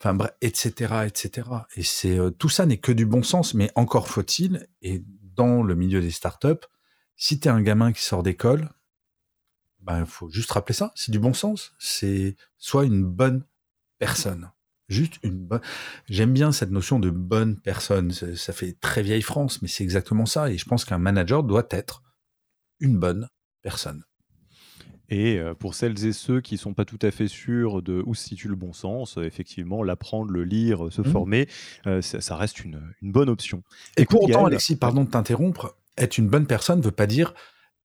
[0.00, 1.48] Enfin bref, etc., etc.
[1.76, 4.68] Et c'est euh, tout ça n'est que du bon sens, mais encore faut-il.
[4.82, 5.04] Et
[5.34, 6.66] dans le milieu des startups,
[7.16, 8.70] si tu es un gamin qui sort d'école,
[9.80, 10.92] ben il faut juste rappeler ça.
[10.94, 11.74] C'est du bon sens.
[11.78, 13.44] C'est soit une bonne
[13.98, 14.50] personne.
[14.88, 15.60] Juste une bonne.
[16.08, 18.10] J'aime bien cette notion de bonne personne.
[18.10, 20.50] Ça fait très vieille France, mais c'est exactement ça.
[20.50, 22.02] Et je pense qu'un manager doit être
[22.80, 23.28] une bonne
[23.64, 24.04] personne.
[25.10, 28.14] Et euh, pour celles et ceux qui sont pas tout à fait sûrs de où
[28.14, 31.04] se situe le bon sens, euh, effectivement, l'apprendre, le lire, se mmh.
[31.04, 31.48] former,
[31.86, 33.62] euh, ça, reste une, bonne option.
[33.96, 37.34] Et pour autant, Alexis, pardon de t'interrompre, être une bonne personne ne veut pas dire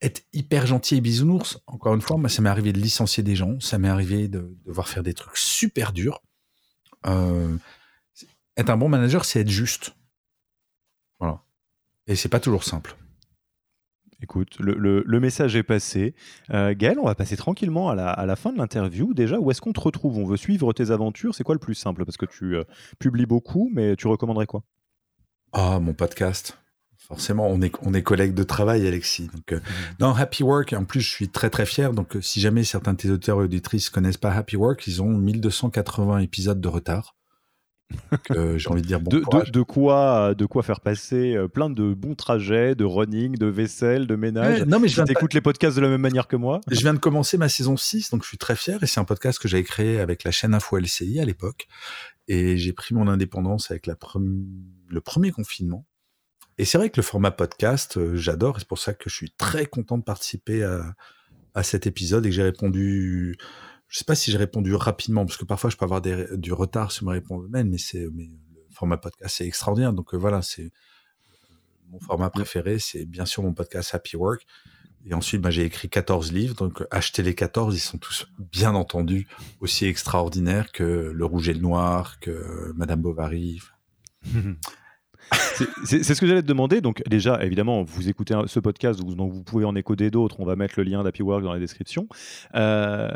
[0.02, 1.60] être hyper gentil et bisounours.
[1.68, 4.56] Encore une fois, moi, ça m'est arrivé de licencier des gens, ça m'est arrivé de
[4.66, 6.22] devoir faire des trucs super durs.
[7.04, 9.94] être un bon manager, c'est être juste.
[11.20, 11.44] Voilà.
[12.08, 12.96] Et c'est pas toujours simple.
[14.22, 16.14] Écoute, le, message est passé.
[16.52, 19.14] Euh, Gaël, on va passer tranquillement à la, fin de l'interview.
[19.14, 20.18] Déjà, où est-ce qu'on te retrouve?
[20.18, 21.36] On veut suivre tes aventures.
[21.36, 22.04] C'est quoi le plus simple?
[22.06, 22.64] Parce que tu euh,
[23.00, 24.64] publies beaucoup, mais tu recommanderais quoi?
[25.54, 26.58] Ah, mon podcast.
[26.98, 29.30] Forcément, on est, on est collègues de travail, Alexis.
[29.34, 29.62] Donc, euh, mmh.
[30.00, 31.94] Dans Happy Work, en plus, je suis très très fier.
[31.94, 35.10] Donc, si jamais certains de tes auteurs et auditrices connaissent pas Happy Work, ils ont
[35.10, 37.16] 1280 épisodes de retard.
[38.32, 39.20] Euh, j'ai envie de dire bon de,
[39.62, 44.16] quoi, de quoi faire passer euh, plein de bons trajets, de running, de vaisselle, de
[44.16, 44.64] ménage.
[44.64, 46.62] non, mais je t'écoutes les podcasts de la même manière que moi.
[46.70, 48.82] Je viens de commencer ma saison 6, donc je suis très fier.
[48.84, 51.68] Et c'est un podcast que j'avais créé avec la chaîne Info LCI à l'époque.
[52.28, 53.96] Et j'ai pris mon indépendance avec la
[54.90, 55.86] le premier confinement.
[56.58, 58.58] Et c'est vrai que le format podcast, euh, j'adore.
[58.58, 60.94] Et c'est pour ça que je suis très content de participer à,
[61.54, 63.38] à cet épisode et que j'ai répondu
[63.90, 66.92] je sais pas si j'ai répondu rapidement, parce que parfois je peux avoir du retard
[66.92, 69.94] sur ma réponse même, mais c'est mais le format podcast c'est extraordinaire.
[69.94, 70.72] Donc euh, voilà, c'est euh,
[71.90, 74.46] mon format préféré, c'est bien sûr mon podcast Happy Work.
[75.06, 78.76] Et ensuite, bah, j'ai écrit 14 livres, donc achetez les 14, ils sont tous bien
[78.76, 79.28] entendu
[79.62, 83.62] aussi extraordinaires que Le Rouge et le Noir, que Madame Bovary.
[85.84, 86.82] C'est ce que j'allais te demander.
[86.82, 90.40] Donc, déjà, évidemment, vous écoutez ce podcast, donc vous pouvez en écouter d'autres.
[90.40, 92.08] On va mettre le lien d'Happy Work dans la description.
[92.56, 93.10] Euh,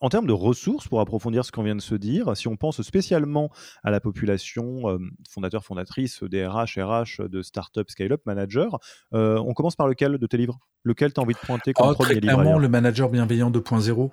[0.00, 2.82] en termes de ressources, pour approfondir ce qu'on vient de se dire, si on pense
[2.82, 3.50] spécialement
[3.82, 4.98] à la population euh,
[5.28, 8.78] fondateur, fondatrice, DRH, RH, de startup, scale-up, manager,
[9.14, 10.58] euh, on commence par lequel de tes livres?
[10.84, 14.10] Lequel tu as envie de pointer comme oh, premier très clairement, Le Manager Bienveillant 2.0,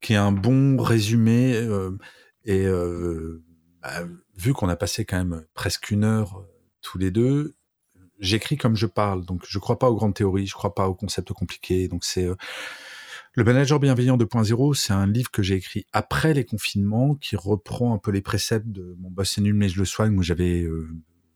[0.00, 1.56] qui est un bon résumé.
[2.44, 2.66] et
[3.82, 4.04] bah,
[4.36, 6.44] vu qu'on a passé quand même presque une heure
[6.86, 7.56] tous les deux.
[8.20, 10.94] J'écris comme je parle, donc je crois pas aux grandes théories, je crois pas aux
[10.94, 11.88] concepts compliqués.
[11.88, 12.36] Donc c'est euh,
[13.32, 17.92] le manager bienveillant 2.0, c'est un livre que j'ai écrit après les confinements, qui reprend
[17.92, 20.62] un peu les préceptes de mon boss est nul mais je le soigne, où j'avais
[20.62, 20.88] euh,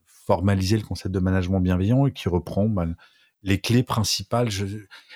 [0.07, 2.86] formalisé le concept de management bienveillant et qui reprend bah,
[3.42, 4.51] les clés principales.
[4.51, 4.64] Je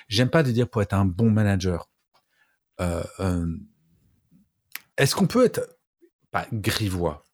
[0.09, 1.89] j'aime pas de dire pour être un bon manager.
[2.81, 3.47] Euh,
[4.97, 5.79] est-ce qu'on peut être
[6.31, 7.24] pas grivois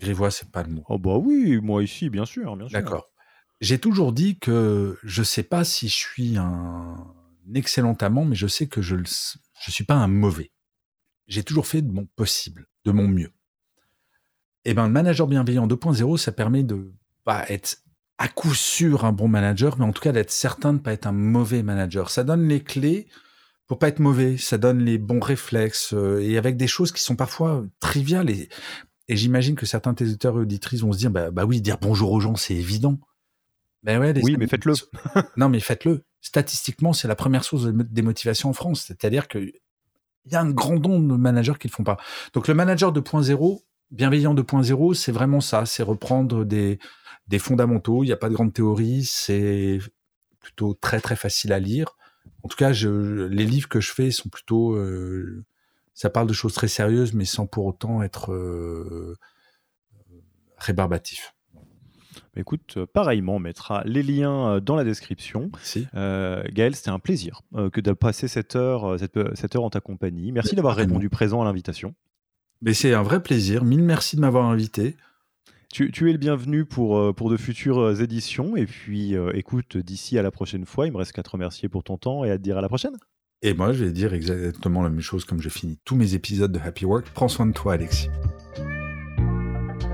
[0.00, 0.84] Grivois, c'est pas le mot.
[0.88, 2.78] Oh bah oui, moi ici, bien sûr, bien sûr.
[2.78, 3.10] D'accord.
[3.60, 6.96] J'ai toujours dit que je sais pas si je suis un
[7.54, 10.50] excellent amant, mais je sais que je ne je suis pas un mauvais.
[11.28, 13.32] J'ai toujours fait de mon possible, de mon mieux.
[14.64, 16.92] Et eh ben, le manager bienveillant 2.0, ça permet de
[17.24, 17.78] pas être
[18.18, 20.92] à coup sûr un bon manager, mais en tout cas d'être certain de ne pas
[20.92, 22.10] être un mauvais manager.
[22.10, 23.08] Ça donne les clés
[23.66, 27.02] pour pas être mauvais, ça donne les bons réflexes euh, et avec des choses qui
[27.02, 28.28] sont parfois triviales.
[28.28, 28.48] Et
[29.10, 32.12] et j'imagine que certains de et auditrices vont se dire, bah, bah, oui, dire bonjour
[32.12, 32.96] aux gens, c'est évident.
[33.82, 34.74] Ben ouais, oui, mais faites-le.
[35.36, 36.04] non, mais faites-le.
[36.20, 38.84] Statistiquement, c'est la première source de démotivation en France.
[38.86, 39.52] C'est-à-dire qu'il
[40.26, 41.96] y a un grand nombre de managers qui ne le font pas.
[42.34, 45.66] Donc le manager 2.0, bienveillant 2.0, c'est vraiment ça.
[45.66, 46.78] C'est reprendre des,
[47.26, 48.04] des fondamentaux.
[48.04, 49.02] Il n'y a pas de grande théorie.
[49.02, 49.80] C'est
[50.38, 51.96] plutôt très, très facile à lire.
[52.44, 55.44] En tout cas, je, les livres que je fais sont plutôt euh,
[56.00, 59.18] ça parle de choses très sérieuses, mais sans pour autant être euh,
[60.56, 61.34] rébarbatif.
[62.36, 65.50] Écoute, euh, pareillement, on mettra les liens euh, dans la description.
[65.92, 70.32] Gaël, c'était un plaisir que de passer cette heure, cette, heure en ta compagnie.
[70.32, 71.94] Merci d'avoir répondu présent à l'invitation.
[72.62, 73.62] Mais c'est un vrai plaisir.
[73.62, 74.96] Mille merci de m'avoir invité.
[75.70, 78.56] Tu, es le bienvenu pour, pour de futures éditions.
[78.56, 81.84] Et puis, écoute, d'ici à la prochaine fois, il me reste qu'à te remercier pour
[81.84, 82.96] ton temps et à te dire à la prochaine.
[83.42, 86.52] Et moi, je vais dire exactement la même chose comme je finis tous mes épisodes
[86.52, 87.06] de Happy Work.
[87.14, 88.10] Prends soin de toi, Alexis.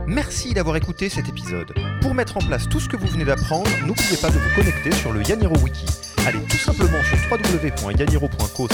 [0.09, 1.73] Merci d'avoir écouté cet épisode.
[2.01, 4.91] Pour mettre en place tout ce que vous venez d'apprendre, n'oubliez pas de vous connecter
[4.91, 5.87] sur le Yaniro Wiki.
[6.27, 8.69] Allez tout simplement sur www.yaniro.co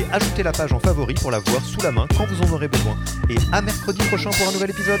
[0.00, 2.52] et ajoutez la page en favori pour la voir sous la main quand vous en
[2.52, 2.96] aurez besoin.
[3.28, 5.00] Et à mercredi prochain pour un nouvel épisode.